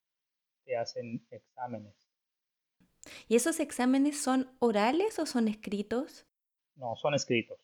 [0.64, 1.94] te hacen exámenes.
[3.26, 6.26] ¿Y esos exámenes son orales o son escritos?
[6.74, 7.58] No, son escritos,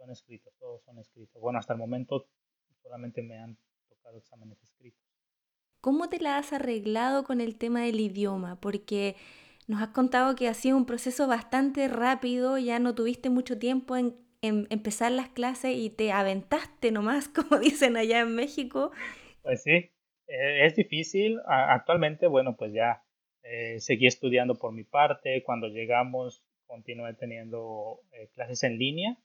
[0.00, 1.40] son escritos, todos son escritos.
[1.40, 2.26] Bueno, hasta el momento
[2.82, 3.58] solamente me han
[3.88, 5.00] tocado exámenes escritos.
[5.80, 8.60] ¿Cómo te la has arreglado con el tema del idioma?
[8.60, 9.16] Porque
[9.66, 13.96] nos has contado que ha sido un proceso bastante rápido, ya no tuviste mucho tiempo
[13.96, 18.90] en, empezar las clases y te aventaste nomás, como dicen allá en México.
[19.42, 19.92] Pues sí,
[20.26, 21.40] eh, es difícil.
[21.46, 23.02] Actualmente, bueno, pues ya
[23.42, 25.42] eh, seguí estudiando por mi parte.
[25.44, 29.18] Cuando llegamos, continué teniendo eh, clases en línea.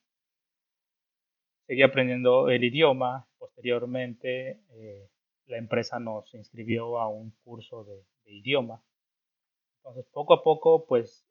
[1.68, 3.28] Seguí aprendiendo el idioma.
[3.38, 4.62] Posteriormente,
[5.48, 8.82] la empresa nos inscribió a un curso de idioma
[9.86, 11.28] entonces, poco a poco, pues,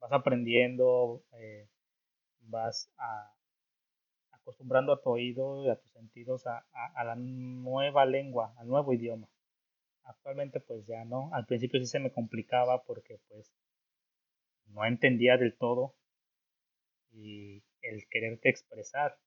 [0.00, 1.68] vas aprendiendo, eh,
[2.42, 2.88] vas
[4.30, 6.64] acostumbrando a tu oído y a tus sentidos a,
[7.04, 9.28] la nueva lengua, al nuevo idioma.
[10.04, 11.30] Actualmente, pues ya no.
[11.32, 13.52] Al principio sí se me complicaba porque, pues,
[14.66, 15.96] no entendía del todo
[17.10, 19.18] y el quererte expresar.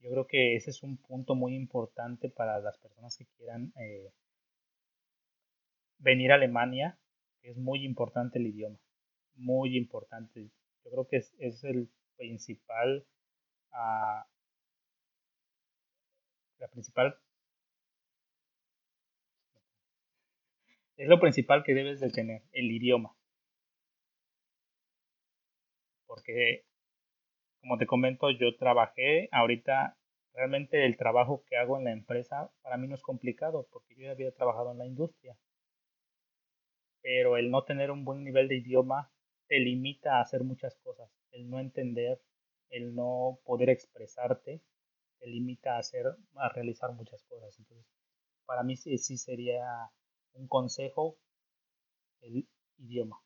[0.00, 4.12] Yo creo que ese es un punto muy importante para las personas que quieran eh,
[5.98, 6.98] venir a Alemania
[7.42, 8.78] es muy importante el idioma,
[9.34, 10.50] muy importante.
[10.84, 13.06] Yo creo que es, el principal,
[13.72, 14.26] ah,
[16.58, 17.18] la principal,
[20.96, 23.16] es lo principal que debes de tener, el idioma.
[26.06, 26.64] Porque,
[27.66, 29.96] como te comento, yo trabajé, ahorita
[30.34, 34.04] realmente el trabajo que hago en la empresa para mí no es complicado, porque yo
[34.04, 35.36] ya había trabajado en la industria
[37.06, 39.12] pero el no tener un buen nivel de idioma
[39.46, 41.08] te limita a hacer muchas cosas.
[41.30, 42.20] El no entender,
[42.68, 44.60] el no poder expresarte,
[45.20, 47.56] te limita a hacer, a realizar muchas cosas.
[47.60, 47.86] Entonces,
[48.44, 49.64] para mí sí, sí sería
[50.32, 51.16] un consejo
[52.22, 52.48] el
[52.78, 53.22] idioma.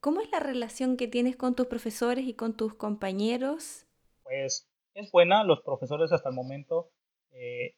[0.00, 3.86] ¿Cómo es la relación que tienes con tus profesores y con tus compañeros?
[4.22, 6.90] Pues es buena, los profesores hasta el momento
[7.32, 7.74] eh,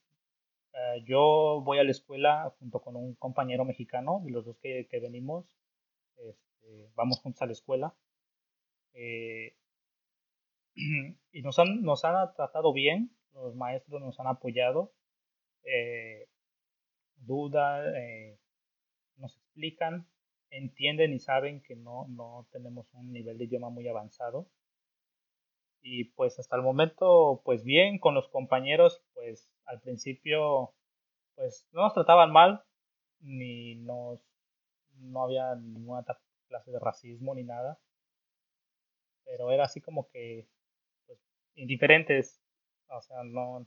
[0.72, 4.86] eh, yo voy a la escuela junto con un compañero mexicano, de los dos que,
[5.00, 5.46] venimos,
[6.16, 7.94] este, vamos juntos a la escuela.
[8.94, 9.54] Eh,
[11.32, 14.92] y nos han, nos han tratado bien, los maestros nos han apoyado,
[15.64, 16.28] eh,
[17.16, 17.84] duda,
[19.16, 20.06] nos explican,
[20.50, 24.48] entienden y saben que no, no tenemos un nivel de idioma muy avanzado.
[25.82, 30.74] Y pues hasta el momento, pues bien, con los compañeros, pues al principio,
[31.36, 32.62] pues no nos trataban mal,
[33.20, 34.20] ni nos,
[34.96, 36.04] no había ninguna
[36.48, 37.78] clase de racismo ni nada.
[39.24, 40.48] Pero era así como que,
[41.06, 41.18] pues,
[41.54, 42.42] indiferentes,
[42.88, 43.66] o sea, no,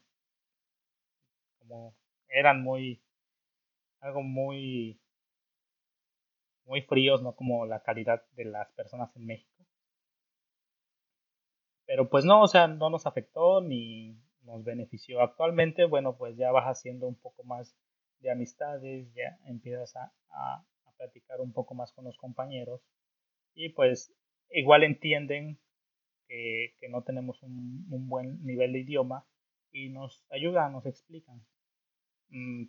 [1.59, 1.95] como
[2.27, 3.01] eran muy,
[4.01, 4.99] algo muy,
[6.65, 9.65] muy fríos, no como la calidad de las personas en México.
[11.85, 15.21] Pero pues no, o sea, no nos afectó ni nos benefició.
[15.21, 17.75] Actualmente, bueno, pues ya vas haciendo un poco más
[18.19, 20.65] de amistades, ya empiezas a, a,
[20.97, 22.81] platicar un poco más con los compañeros
[23.55, 24.15] y pues
[24.51, 25.59] igual entienden
[26.27, 29.25] que, que no tenemos un, un, buen nivel de idioma
[29.71, 31.45] y nos ayudan, nos explican.
[32.29, 32.65] Mm,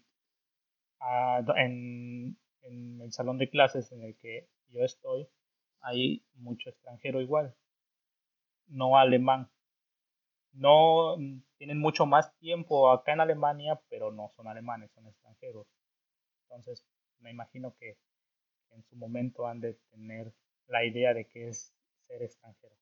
[1.57, 5.29] en, en el salón de clases en el que yo estoy,
[5.81, 7.55] hay mucho extranjero igual
[8.69, 9.51] no alemán.
[10.53, 11.17] No
[11.59, 15.67] tienen mucho más tiempo acá en Alemania, pero no son alemanes, son extranjeros.
[16.43, 16.85] Entonces,
[17.21, 17.97] me imagino que
[18.71, 20.33] en su momento han de tener
[20.69, 21.75] la idea de que es
[22.07, 22.75] ser extranjero.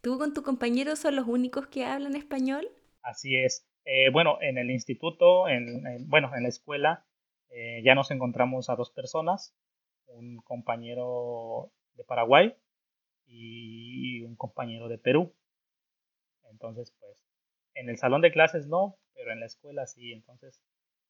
[0.00, 2.68] ¿Tú con tu compañero son los únicos que hablan español?
[3.02, 3.66] Así es.
[3.84, 7.04] Eh, bueno, en el instituto, en, bueno, en la escuela,
[7.56, 9.54] eh, ya nos encontramos a dos personas,
[10.06, 12.56] un compañero de Paraguay
[13.26, 15.32] y un compañero de Perú.
[16.50, 17.24] Entonces, pues,
[17.74, 20.12] en el salón de clases no, pero en la escuela sí.
[20.12, 20.60] Entonces,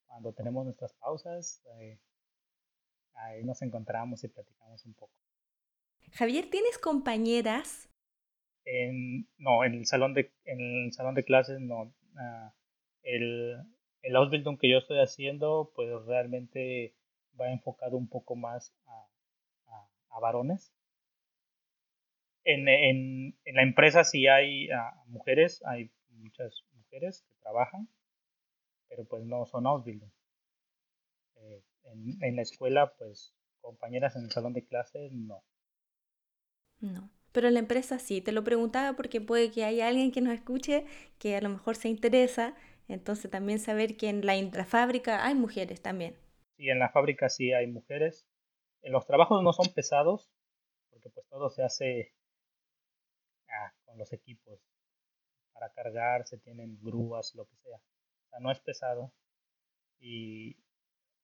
[0.05, 1.99] cuando tenemos nuestras pausas, eh,
[3.15, 5.13] ahí nos encontramos y platicamos un poco.
[6.11, 7.89] Javier, ¿tienes compañeras?
[9.37, 11.93] no, en el salón de, en el salón de clases no.
[12.13, 12.49] Uh,
[13.03, 13.57] el,
[14.05, 16.95] el Ausbildung que yo estoy haciendo, pues realmente
[17.39, 19.07] va enfocado un poco más a,
[20.21, 20.71] varones
[22.45, 24.69] en, la empresa sí hay
[25.07, 27.89] mujeres, hay muchas mujeres que trabajan,
[28.87, 30.11] pero pues no son Ausbildung.
[31.37, 31.63] Eh,
[32.21, 35.43] en, la escuela, pues compañeras en el salón de clases, no.
[36.79, 38.21] No, pero en la empresa sí.
[38.21, 40.85] Te lo preguntaba porque puede que haya alguien que nos escuche
[41.17, 42.55] que a lo mejor se interesa.
[42.87, 46.15] Entonces también saber que en la intrafábrica hay mujeres también.
[46.57, 48.27] Sí, en la fábrica sí hay mujeres.
[48.81, 50.31] En los trabajos no son pesados,
[50.91, 52.13] porque pues todo se hace
[53.85, 54.59] con los equipos.
[55.53, 57.77] Para cargar se tienen grúas, lo que sea.
[57.77, 59.11] O sea, no es pesado.
[59.99, 60.57] Y,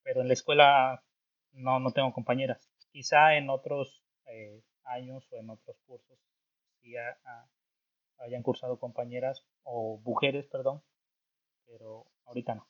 [0.03, 1.03] pero en la escuela
[1.51, 2.69] no, no tengo compañeras.
[2.91, 6.17] Quizá en otros eh, años o en otros cursos
[6.81, 6.95] sí
[8.17, 10.81] hayan cursado compañeras o mujeres, perdón,
[11.71, 12.67] pero ahorita no.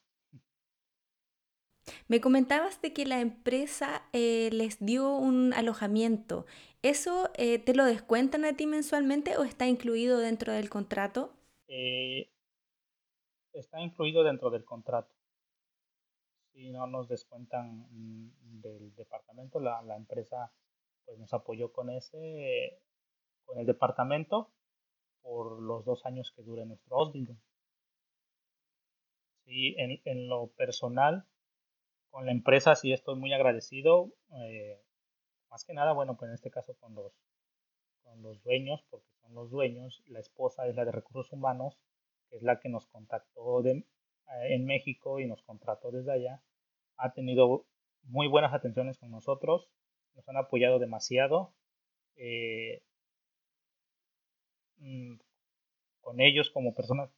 [2.06, 6.46] Me comentabas de que la empresa eh, les dio un alojamiento.
[6.82, 11.32] ¿Eso eh, te lo descuentan a ti mensualmente o está incluido dentro del contrato?
[11.66, 12.30] Eh,
[13.52, 15.12] está incluido dentro del contrato.
[16.52, 17.88] Si no nos descuentan
[18.60, 20.52] del departamento, la, la empresa
[21.04, 22.80] pues nos apoyó con ese,
[23.44, 24.52] con el departamento
[25.22, 27.38] por los dos años que dure nuestro Ausbildung.
[29.52, 31.26] Sí, en, en lo personal,
[32.08, 34.10] con la empresa sí estoy muy agradecido.
[34.30, 34.80] Eh,
[35.50, 37.12] más que nada, bueno, pues en este caso con los,
[38.02, 40.02] con los dueños, porque son los dueños.
[40.06, 41.78] La esposa es la de recursos humanos,
[42.30, 43.84] que es la que nos contactó eh,
[44.26, 46.42] en México y nos contrató desde allá.
[46.96, 47.66] Ha tenido
[48.04, 49.68] muy buenas atenciones con nosotros,
[50.14, 51.52] nos han apoyado demasiado.
[52.16, 52.82] Eh,
[54.78, 55.16] mm,
[56.02, 57.10] con ellos como personas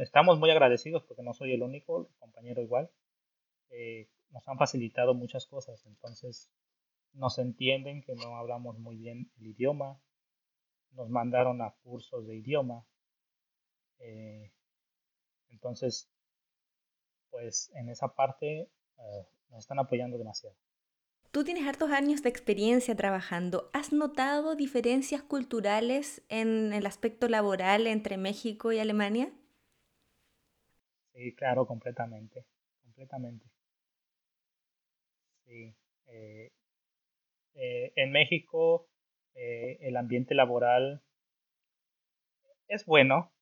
[0.00, 2.90] estamos muy agradecidos porque no soy el único, el compañero igual
[4.32, 6.50] nos han facilitado muchas cosas, entonces
[7.12, 10.00] nos entienden que no hablamos muy bien el idioma,
[10.92, 12.86] nos mandaron a cursos de idioma,
[13.98, 14.50] eh,
[15.50, 16.10] entonces
[17.30, 18.60] pues en esa parte
[18.98, 20.56] eh, nos están apoyando demasiado.
[21.32, 23.70] Tú tienes hartos años de experiencia trabajando.
[23.72, 29.32] ¿Has notado diferencias culturales en el aspecto laboral entre México y Alemania?
[31.14, 32.44] Sí, claro, completamente,
[32.82, 33.46] completamente.
[35.46, 35.74] Sí.
[36.08, 36.52] Eh,
[37.54, 38.90] eh, en México
[39.34, 41.02] eh, el ambiente laboral
[42.68, 43.32] es bueno,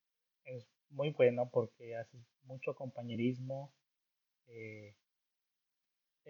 [0.45, 3.73] es muy bueno porque hace mucho compañerismo,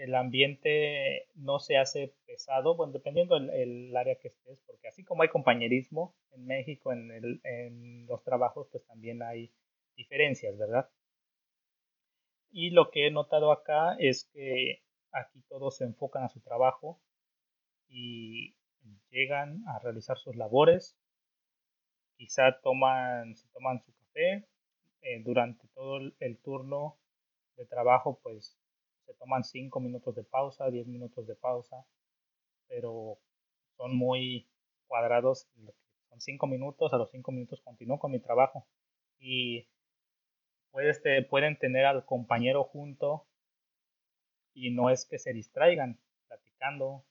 [0.01, 5.23] el ambiente no se hace pesado, bueno, dependiendo del área que estés, porque así como
[5.23, 9.53] hay compañerismo en México, en, el, en los trabajos, pues también hay
[9.97, 10.89] diferencias, ¿verdad?
[12.51, 14.83] Y lo que he notado acá es que
[15.13, 16.99] aquí todos se enfocan a su trabajo
[17.87, 18.57] y
[19.11, 20.97] llegan a realizar sus labores,
[22.17, 24.49] quizá toman, se toman su café,
[25.03, 26.99] eh, durante todo el turno
[27.57, 28.60] de trabajo pues
[29.11, 31.85] se toman 5 minutos de pausa, 10 minutos de pausa,
[32.69, 33.19] pero
[33.77, 34.49] son muy
[34.87, 35.49] cuadrados,
[36.09, 38.69] son 5 minutos, a los 5 minutos continúo con mi trabajo
[39.19, 39.69] y
[40.71, 43.27] puedes, pueden tener al compañero junto
[44.55, 45.99] y no es que se distraigan
[46.29, 47.05] platicando,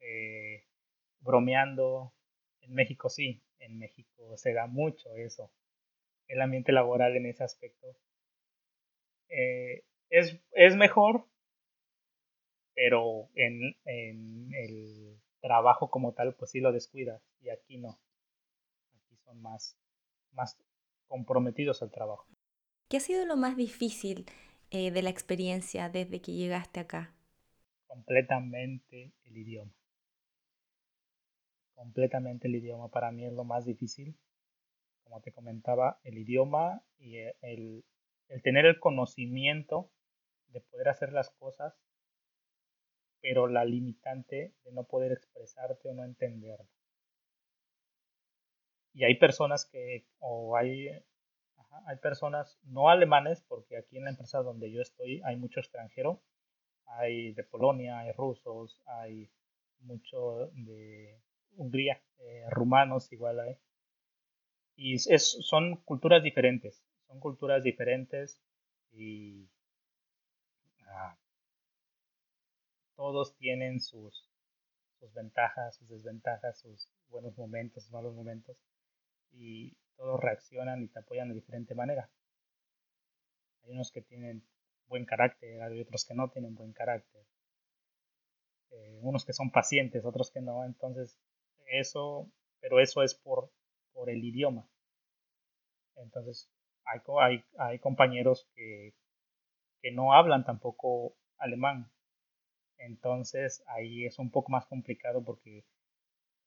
[0.00, 0.66] eh,
[1.20, 2.14] bromeando.
[2.60, 5.50] En México sí, en México se da mucho eso.
[6.28, 7.96] El ambiente laboral en ese aspecto
[9.28, 11.29] eh, es, es, mejor,
[12.80, 18.00] pero en, en, el trabajo como tal, pues sí lo descuidas y aquí no.
[18.94, 19.76] Aquí son más,
[20.32, 20.58] más
[21.06, 22.26] comprometidos al trabajo.
[22.88, 24.24] ¿Qué ha sido lo más difícil
[24.70, 27.14] eh, de la experiencia desde que llegaste acá?
[27.86, 29.74] Completamente el idioma
[31.80, 32.90] completamente el idioma.
[32.90, 34.14] Para mí es lo más difícil.
[35.04, 37.84] Como te comentaba, el idioma y e, el,
[38.42, 39.90] tener el conocimiento
[40.48, 41.74] de poder hacer las cosas,
[43.20, 46.68] pero la limitante de no poder expresarte o no entenderlo.
[48.92, 50.88] Y hay personas que, o hay,
[51.86, 56.20] hay personas no alemanes, porque aquí en la empresa donde yo estoy hay mucho extranjero,
[56.86, 59.30] hay de Polonia, hay rusos, hay
[59.80, 61.20] mucho de
[61.56, 63.56] Hungría, eh, rumanos igual hay.
[64.76, 68.40] Y es, son culturas diferentes, son culturas diferentes
[68.92, 69.48] y
[70.86, 71.16] ah,
[73.00, 74.28] todos tienen sus,
[74.98, 78.58] sus ventajas, sus desventajas, sus buenos momentos, sus malos momentos
[79.32, 82.10] y todos reaccionan y te apoyan de diferente manera.
[83.62, 84.46] Hay unos que tienen
[84.86, 87.24] buen carácter, hay otros que no tienen buen carácter.
[88.72, 90.66] Eh, unos que son pacientes, otros que no.
[90.66, 91.18] Entonces,
[91.68, 92.30] eso,
[92.60, 93.50] pero eso es por,
[93.94, 94.68] por el idioma.
[95.96, 96.50] Entonces,
[96.84, 98.92] hay, hay, hay compañeros que,
[99.80, 101.90] que no hablan tampoco alemán.
[102.80, 105.64] Entonces, ahí es un poco más complicado porque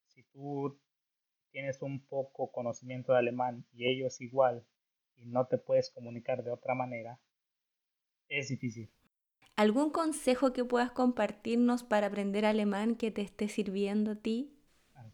[0.08, 0.78] si tú
[1.50, 4.66] tienes un poco conocimiento de alemán y ellos igual
[5.16, 7.20] y no te puedes comunicar de otra manera,
[8.28, 8.90] es difícil.
[9.54, 14.50] ¿Algún consejo que puedas compartirnos para aprender alemán que te esté sirviendo a ti?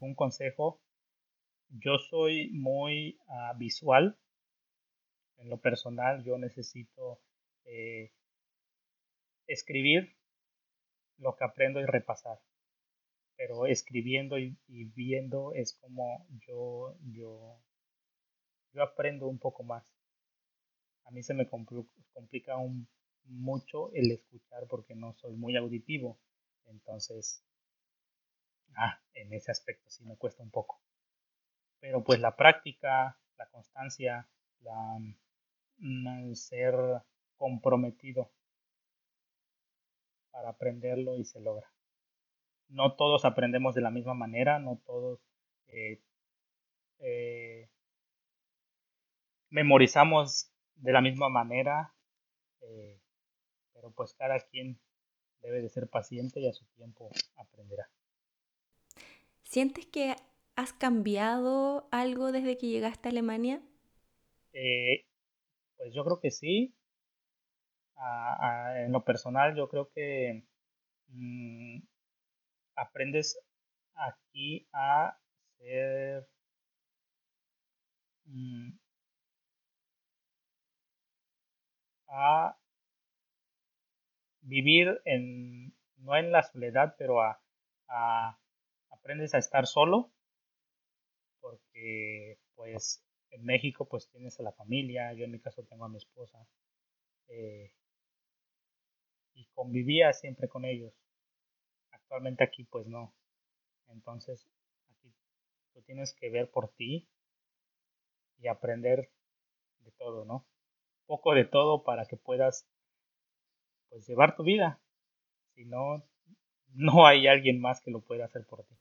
[0.00, 0.80] un consejo.
[1.68, 4.18] Yo soy muy ah, visual.
[5.36, 7.20] En lo personal, yo necesito
[7.64, 8.12] eh,
[9.46, 10.16] escribir
[11.20, 12.40] lo que aprendo y repasar.
[13.36, 17.62] Pero escribiendo y, viendo es como yo, yo,
[18.72, 19.90] yo aprendo un poco más.
[21.04, 22.88] A mí se me complica un,
[23.24, 26.20] mucho el escuchar porque no soy muy auditivo.
[26.66, 27.44] Entonces,
[28.76, 30.82] ah, en ese aspecto sí me cuesta un poco.
[31.80, 34.28] Pero pues la práctica, la constancia,
[34.60, 34.98] la,
[35.78, 36.74] mm, ser
[37.36, 38.32] comprometido
[40.30, 41.72] para aprenderlo y se logra.
[42.68, 45.20] No todos aprendemos de la misma manera, no todos
[45.68, 46.00] eh,
[47.00, 47.68] eh,
[49.50, 51.92] memorizamos de la misma manera,
[52.62, 53.00] eh,
[53.74, 54.78] pero pues cada quien
[55.42, 57.88] debe de ser paciente y a su tiempo aprenderá.
[59.42, 60.14] ¿Sientes que
[60.54, 63.62] has cambiado algo desde que llegaste a Alemania?
[64.52, 65.06] Eh,
[65.76, 66.74] pues yo creo que sí.
[68.76, 70.44] En lo personal, yo creo que
[71.08, 71.80] mm,
[72.76, 73.38] aprendes
[73.94, 75.18] aquí a
[75.58, 76.28] ser
[78.26, 78.70] mm,
[82.08, 82.56] a
[84.42, 87.40] vivir en no en la soledad, pero a
[88.90, 90.12] aprendes a estar solo,
[91.40, 95.88] porque pues en México pues tienes a la familia, yo en mi caso tengo a
[95.88, 96.46] mi esposa,
[97.28, 97.72] eh,
[99.34, 100.92] y convivía siempre con ellos.
[101.90, 103.14] Actualmente aquí pues no.
[103.88, 104.48] Entonces
[104.90, 105.14] aquí
[105.72, 107.08] tú tienes que ver por ti
[108.38, 109.10] y aprender
[109.80, 110.46] de todo, ¿no?
[111.06, 112.66] Poco de todo para que puedas
[113.88, 114.80] pues llevar tu vida.
[115.54, 116.04] Si no,
[116.72, 118.76] no hay alguien más que lo pueda hacer por ti.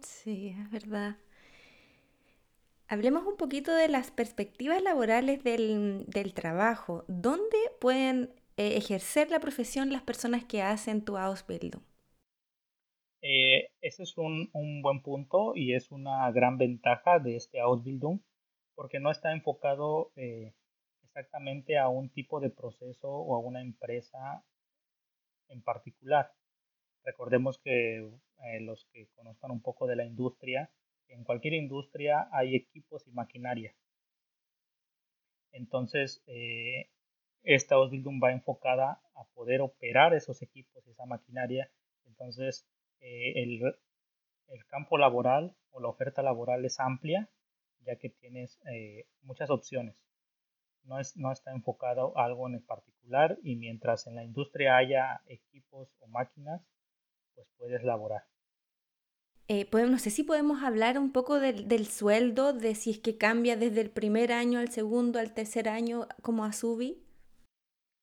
[0.00, 1.16] Sí, es verdad.
[2.88, 7.04] Hablemos un poquito de las perspectivas laborales del, trabajo.
[7.08, 11.82] ¿Dónde pueden eh, ejercer la profesión las personas que hacen tu Ausbildung?
[13.28, 14.50] Eh, ese es un,
[14.82, 18.20] buen punto y es una gran ventaja de este Ausbildung
[18.76, 20.54] porque no está enfocado eh,
[21.02, 24.44] exactamente a un tipo de proceso o a una empresa
[25.48, 26.32] en particular.
[27.04, 30.70] Recordemos que eh, los que conozcan un poco de la industria,
[31.08, 33.74] en cualquier industria hay equipos y maquinaria.
[35.52, 36.22] Entonces,
[37.42, 41.70] esta Ausbildung va enfocada a poder operar esos equipos y esa maquinaria.
[42.04, 42.66] Entonces,
[43.00, 43.62] eh, el,
[44.68, 47.28] campo laboral o la oferta laboral es amplia,
[47.80, 49.96] ya que tienes eh, muchas opciones.
[50.84, 54.76] No, es, no está enfocado a algo en el particular y mientras en la industria
[54.76, 56.62] haya equipos o máquinas,
[57.34, 58.24] pues puedes laborar.
[59.48, 63.16] Eh, no sé si podemos hablar un poco del, del, sueldo, de si es que
[63.16, 67.05] cambia desde el primer año al segundo, al tercer año, como a Subi.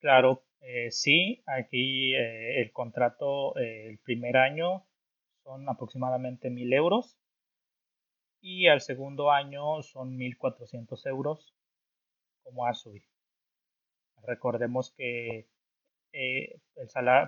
[0.03, 4.85] Claro, eh, sí, aquí eh, el contrato, eh, el primer año
[5.45, 7.17] son aproximadamente mil euros
[8.41, 11.55] y al segundo año son 1.400 euros
[12.43, 13.05] como ASUBI.
[14.23, 15.47] Recordemos que
[16.11, 16.61] el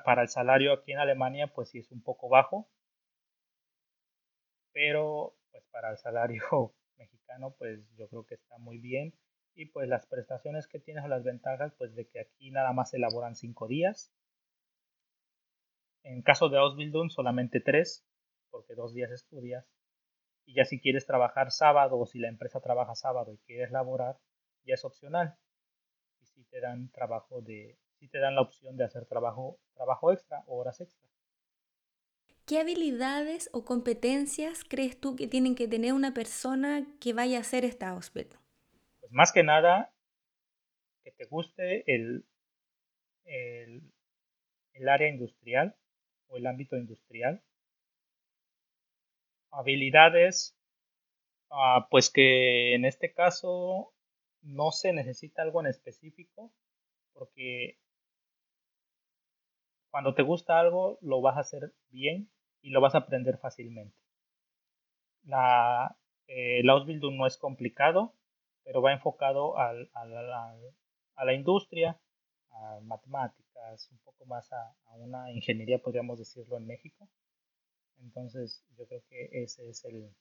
[0.03, 2.69] para el salario aquí en Alemania pues sí es un poco bajo,
[4.73, 6.43] pero pues para el salario
[6.97, 9.13] mexicano pues yo creo que está muy bien
[9.55, 12.89] y pues las prestaciones que tienes o las ventajas, pues de que aquí nada más
[12.89, 14.11] se elaboran cinco días.
[16.03, 18.05] En caso de Ausbildung solamente tres,
[18.51, 19.65] porque dos días estudias.
[20.45, 24.19] Y ya si quieres trabajar sábado o si la empresa trabaja sábado y quieres laborar,
[24.65, 25.35] ya es opcional.
[26.21, 30.11] Y si te dan trabajo de, si te dan la opción de hacer trabajo, trabajo
[30.11, 31.09] extra o horas extra.
[32.45, 37.41] ¿Qué habilidades o competencias crees tú que tienen que tener una persona que vaya a
[37.41, 38.44] hacer esta Ausbildung?
[39.15, 39.93] Más que nada,
[41.05, 42.25] que te guste el,
[43.23, 45.73] el, área industrial
[46.27, 47.41] o el ámbito industrial.
[49.51, 50.57] Habilidades,
[51.49, 53.93] ah, pues que en este caso
[54.41, 56.51] no se necesita algo en específico,
[57.13, 57.79] porque
[59.91, 62.29] cuando te gusta algo lo vas a hacer bien
[62.61, 63.95] y lo vas a aprender fácilmente.
[65.23, 65.97] La,
[66.27, 68.13] eh, el Ausbildung no es complicado,
[68.65, 71.97] pero va enfocado al, a la industria,
[72.49, 77.07] a matemáticas, un poco más a, una ingeniería, podríamos decirlo, en México.
[77.99, 80.11] Entonces, yo creo que ese es el,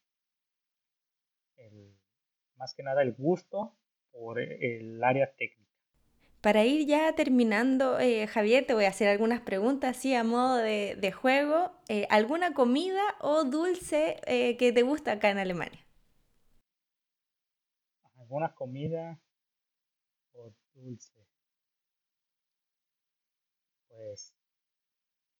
[2.57, 3.77] más que nada el gusto
[4.13, 5.65] por el área técnica.
[6.41, 10.57] Para ir ya terminando, eh, Javier, te voy a hacer algunas preguntas así a modo
[10.57, 11.73] de, juego.
[11.89, 15.84] Eh, ¿Alguna comida o dulce eh, que te gusta acá en Alemania?
[18.25, 19.21] Alguna comida
[20.33, 21.27] o dulce.
[23.89, 24.35] Pues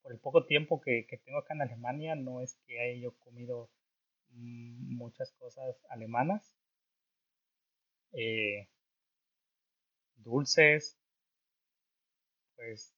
[0.03, 3.71] por el poco tiempo que, tengo acá en Alemania, no es que haya yo comido
[4.31, 6.55] mm, muchas cosas alemanas.
[8.13, 8.69] Eh,
[10.17, 10.99] dulces,
[12.55, 12.95] pues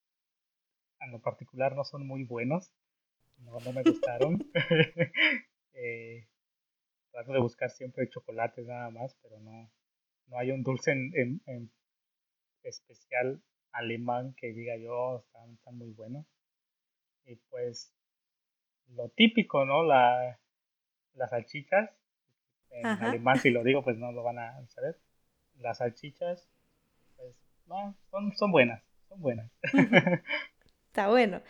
[1.00, 2.72] en lo particular no son muy buenos.
[3.38, 4.50] No, no me gustaron.
[5.74, 6.26] eh,
[7.16, 9.70] trato de buscar siempre chocolates nada más, pero no,
[10.26, 11.70] no hay un dulce en,
[12.62, 13.40] especial
[13.72, 16.26] alemán que diga yo, están, muy buenos.
[17.24, 17.94] Y pues
[18.88, 19.82] lo típico, ¿no?
[19.82, 20.38] La,
[21.14, 21.90] las salchichas.
[22.70, 25.00] En alemán, si lo digo, pues no lo van a saber.
[25.56, 26.50] Las salchichas,
[27.16, 29.50] pues, no, son, son buenas, son buenas.
[30.88, 31.40] Está bueno.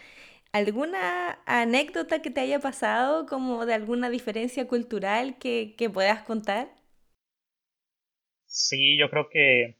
[0.56, 6.70] ¿Alguna anécdota que te haya pasado como de alguna diferencia cultural que, que puedas contar?
[8.46, 9.76] Sí, yo creo que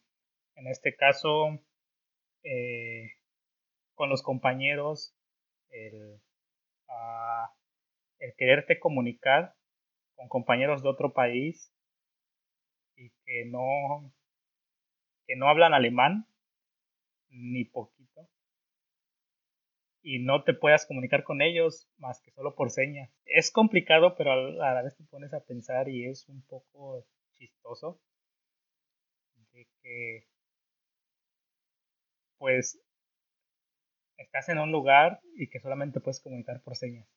[0.56, 1.58] en este caso,
[2.42, 3.12] eh,
[3.94, 5.16] con los compañeros,
[5.70, 6.20] el,
[6.90, 7.54] ah,
[8.18, 9.54] el quererte comunicar
[10.14, 11.72] con compañeros de otro país
[12.96, 14.12] y que no,
[15.26, 16.26] que no hablan alemán,
[17.30, 17.95] ni poquito,
[20.08, 23.10] y no te puedas comunicar con ellos más que solo por señas.
[23.24, 24.30] Es complicado, pero
[24.62, 27.04] a la vez te pones a pensar y es un poco
[27.34, 28.00] chistoso
[29.82, 30.26] que
[32.38, 32.78] pues
[34.18, 37.08] estás en un lugar y que solamente puedes comunicar por señas.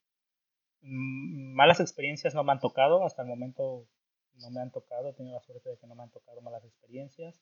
[0.81, 3.87] Mm, malas experiencias no me han tocado, hasta el momento
[4.33, 6.65] no me han tocado, he tenido la suerte de que no me han tocado malas
[6.65, 7.39] experiencias.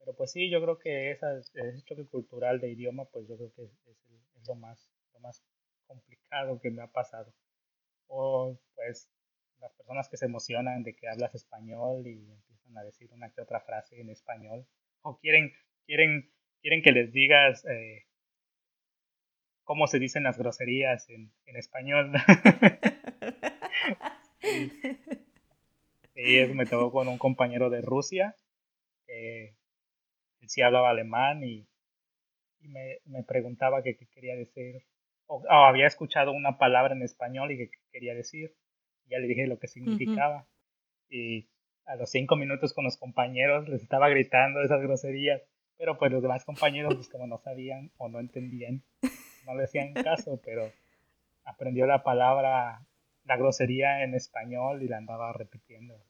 [0.00, 3.52] Pero pues sí, yo creo que esa, ese choque cultural de idioma, pues yo creo
[3.54, 3.70] que es,
[4.46, 5.42] lo, más, lo más
[5.86, 7.32] complicado que me ha pasado.
[8.06, 9.10] O pues
[9.58, 12.36] las personas que se emocionan de que hablas español y
[12.76, 14.66] a decir una que otra frase en español
[15.02, 15.52] o quieren,
[15.86, 18.06] quieren, quieren que les digas eh,
[19.64, 22.12] cómo se dicen las groserías en, español.
[26.14, 28.36] y eso me tocó con un compañero de Rusia,
[29.06, 29.56] que
[30.40, 31.68] él sí hablaba alemán y,
[32.68, 34.84] me, preguntaba qué, quería decir,
[35.26, 38.54] o, había escuchado una palabra en español y qué quería decir.
[39.06, 40.46] Ya le dije lo que significaba.
[41.10, 41.48] Y
[41.86, 45.42] a los cinco minutos con los compañeros les estaba gritando esas groserías,
[45.76, 48.82] pero pues los demás compañeros pues como no sabían o no entendían,
[49.46, 50.70] no le hacían caso, pero
[51.44, 52.86] aprendió la palabra,
[53.24, 56.02] la grosería en español y la andaba repitiendo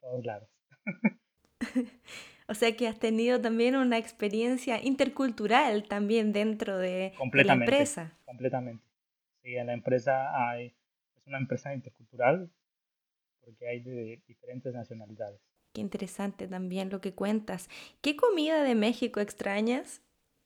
[0.00, 0.48] todos lados.
[2.48, 8.16] O sea que has tenido también una experiencia intercultural también dentro de, la empresa.
[8.24, 8.82] Completamente.
[9.42, 10.74] Sí, en la empresa hay,
[11.16, 12.50] es una empresa intercultural
[13.48, 15.40] porque hay de diferentes nacionalidades.
[15.74, 17.68] Qué interesante también lo que cuentas.
[18.00, 20.02] ¿Qué comida de México extrañas?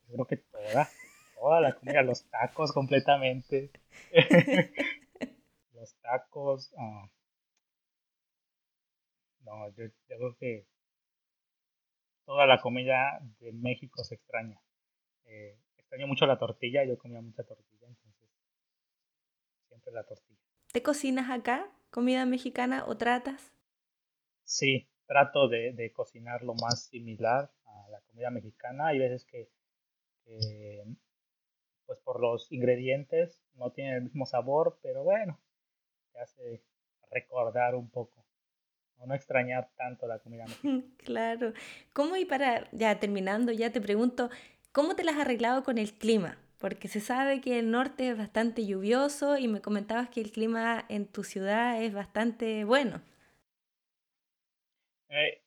[0.09, 0.89] Yo creo que toda,
[1.37, 3.71] toda la comida, los tacos completamente.
[5.75, 6.73] los tacos.
[6.77, 7.09] Ah.
[9.45, 10.67] no, yo, creo que
[12.25, 14.61] toda la comida de México se extraña.
[15.25, 18.31] Eh, extraño mucho la tortilla, yo comía mucha tortilla, entonces
[19.69, 20.41] siempre la tortilla.
[20.73, 23.53] ¿Te cocinas acá comida mexicana o tratas?
[24.45, 28.89] Sí, trato de, cocinar lo más similar a la comida mexicana.
[28.89, 29.51] Hay veces que,
[31.87, 35.39] pues por los ingredientes no tienen el mismo sabor, pero bueno,
[36.13, 36.65] te hace
[37.11, 38.25] recordar un poco,
[39.03, 40.83] o no extrañar tanto la comida mexicana.
[40.99, 41.53] Claro.
[41.93, 44.31] ¿Cómo y para, ya terminando, ya te pregunto,
[44.71, 46.39] ¿cómo te las has arreglado con el clima?
[46.59, 50.85] Porque se sabe que el norte es bastante lluvioso y me comentabas que el clima
[50.89, 53.03] en tu ciudad es bastante bueno.
[55.09, 55.43] Eh,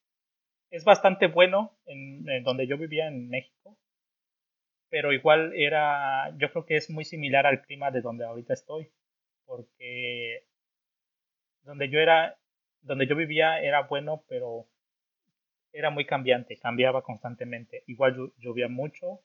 [0.69, 3.77] es bastante bueno en, donde yo vivía en México,
[4.89, 8.91] pero igual era, yo creo que es muy similar al clima de donde ahorita estoy,
[9.45, 10.45] porque
[11.63, 12.37] donde yo era,
[12.85, 14.67] donde yo vivía era bueno, pero
[15.73, 17.83] era muy cambiante, cambiaba constantemente.
[17.87, 19.21] Igual llovía mucho,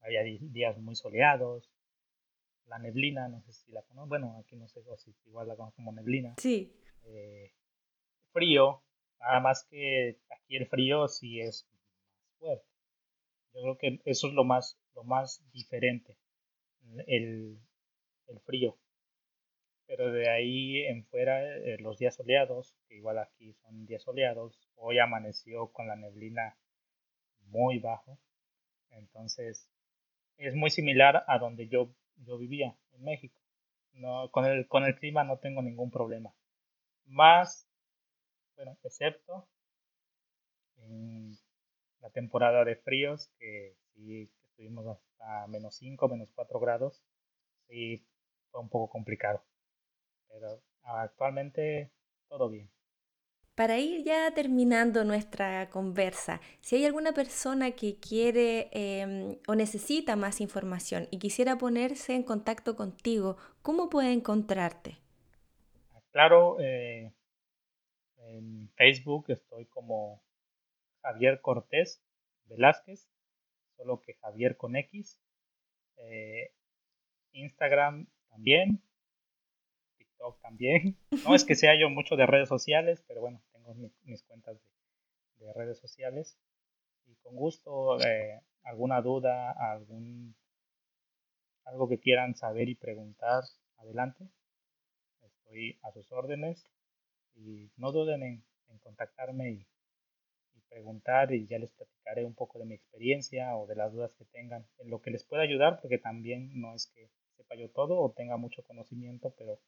[0.00, 1.70] había días muy soleados,
[2.66, 5.76] la neblina, no sé si la conozco, bueno, aquí no sé si igual la conozco
[5.76, 6.34] como neblina.
[6.38, 6.72] Sí.
[7.04, 7.52] Eh,
[8.32, 8.82] frío,
[9.20, 12.66] Nada más que aquí el frío sí es más fuerte.
[13.54, 16.18] Yo creo que eso es lo más, lo más diferente,
[17.06, 17.58] el,
[18.28, 18.76] el frío.
[19.86, 24.68] Pero de ahí en fuera, eh, los días soleados, que igual aquí son días soleados,
[24.74, 26.56] hoy amaneció con la neblina
[27.46, 28.18] muy bajo.
[28.90, 29.70] Entonces,
[30.38, 33.40] es muy similar a donde yo, yo vivía, en México.
[33.92, 36.34] No, con, el, con el clima no tengo ningún problema.
[37.06, 37.66] Más
[38.56, 39.46] bueno, excepto
[40.78, 41.36] en
[42.00, 47.02] la temporada de fríos, que sí estuvimos hasta menos 5, menos 4 grados,
[47.68, 48.06] sí
[48.50, 49.42] fue un poco complicado.
[50.28, 51.90] Pero actualmente
[52.28, 52.70] todo bien.
[53.54, 60.14] Para ir ya terminando nuestra conversa, si hay alguna persona que quiere em, o necesita
[60.14, 64.98] más información y quisiera ponerse en contacto contigo, ¿cómo puede encontrarte?
[66.10, 67.12] Claro, eh,
[68.18, 70.22] en Facebook estoy como
[71.02, 72.02] Javier Cortés
[72.46, 73.08] Velázquez,
[73.76, 75.20] solo que Javier con X.
[75.98, 76.52] Eh,
[77.32, 78.82] Instagram también.
[80.42, 80.96] También.
[81.24, 84.58] No es que sea yo mucho de redes sociales, pero bueno, tengo mis cuentas
[85.38, 86.38] de, redes sociales.
[87.06, 90.34] Y con gusto, eh, alguna duda, algún
[91.64, 93.42] algo que quieran saber y preguntar,
[93.78, 94.28] adelante.
[95.22, 96.64] Estoy a sus órdenes
[97.34, 98.44] y no duden en,
[98.82, 99.66] contactarme y,
[100.68, 104.26] preguntar y ya les platicaré un poco de mi experiencia o de las dudas que
[104.26, 107.98] tengan, en lo que les pueda ayudar, porque también no es que sepa yo todo
[107.98, 109.58] o tenga mucho conocimiento, pero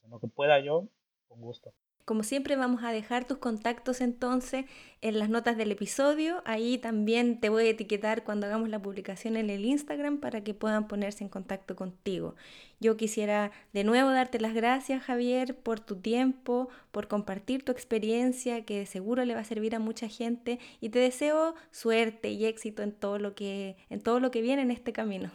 [0.00, 0.88] pues, en lo que pueda yo,
[1.28, 1.72] con gusto.
[2.10, 4.64] Como siempre vamos a dejar tus contactos entonces
[5.00, 6.42] en las notas del episodio.
[6.44, 10.52] Ahí también te voy a etiquetar cuando hagamos la publicación en el Instagram para que
[10.52, 12.34] puedan ponerse en contacto contigo.
[12.80, 18.64] Yo quisiera de nuevo darte las gracias Javier por tu tiempo, por compartir tu experiencia
[18.64, 22.82] que seguro le va a servir a mucha gente y te deseo suerte y éxito
[22.82, 25.30] en todo lo que, en todo lo que viene en este camino.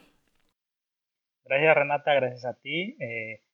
[1.46, 2.98] Gracias Renata, gracias a ti.
[3.00, 3.45] Eh,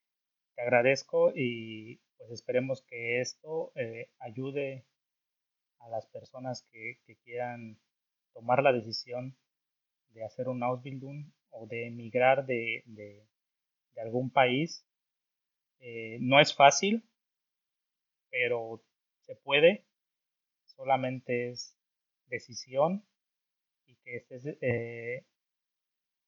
[0.62, 4.86] agradezco y pues esperemos que esto eh, ayude
[5.80, 7.80] a las personas que, quieran
[8.34, 9.36] tomar la decisión
[10.10, 12.84] de hacer un Ausbildung o de emigrar de,
[13.98, 14.86] algún país.
[15.80, 17.04] Eh, no es fácil,
[18.30, 18.84] pero
[19.26, 19.86] se puede,
[20.66, 21.76] solamente es
[22.28, 23.04] decisión
[23.86, 25.26] y que estés, eh,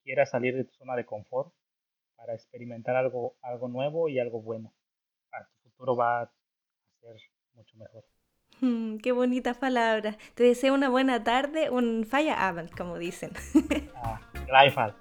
[0.04, 1.54] quieras salir de tu zona de confort
[2.24, 4.74] para experimentar algo, algo nuevo y algo bueno.
[5.34, 6.32] A tu futuro va a
[7.02, 7.18] ser
[7.54, 8.06] mucho mejor.
[8.62, 10.18] Mm, qué bonitas palabras.
[10.36, 13.32] Te deseo una buena tarde, un falla abend, como dicen.
[14.06, 14.96] Ah, gleichfalls.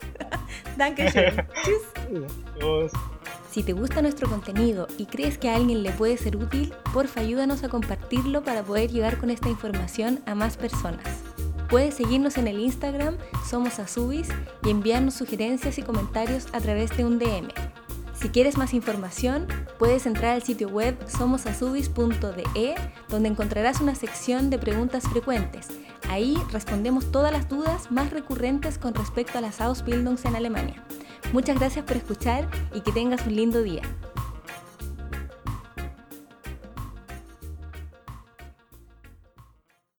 [0.77, 1.47] Dankeschön.
[1.65, 2.93] Tschüss.
[3.51, 7.21] Si te gusta nuestro contenido y crees que a alguien le puede ser útil, porfa
[7.21, 11.32] ayúdanos a compartirlo para poder llegar con esta información a más personas.
[11.73, 13.17] Puedes seguirnos en el Instagram
[13.49, 14.29] Somos Azubis
[14.63, 17.49] y enviarnos sugerencias y comentarios a través de un DM.
[18.13, 19.47] Si quieres más información,
[19.79, 22.75] puedes entrar al sitio web somosazubis.de,
[23.09, 25.69] donde encontrarás una sección de preguntas frecuentes.
[26.11, 30.85] Ahí respondemos todas las dudas más recurrentes con respecto a las Ausbildungs en Alemania.
[31.33, 33.81] Muchas gracias por escuchar y que tengas un lindo día.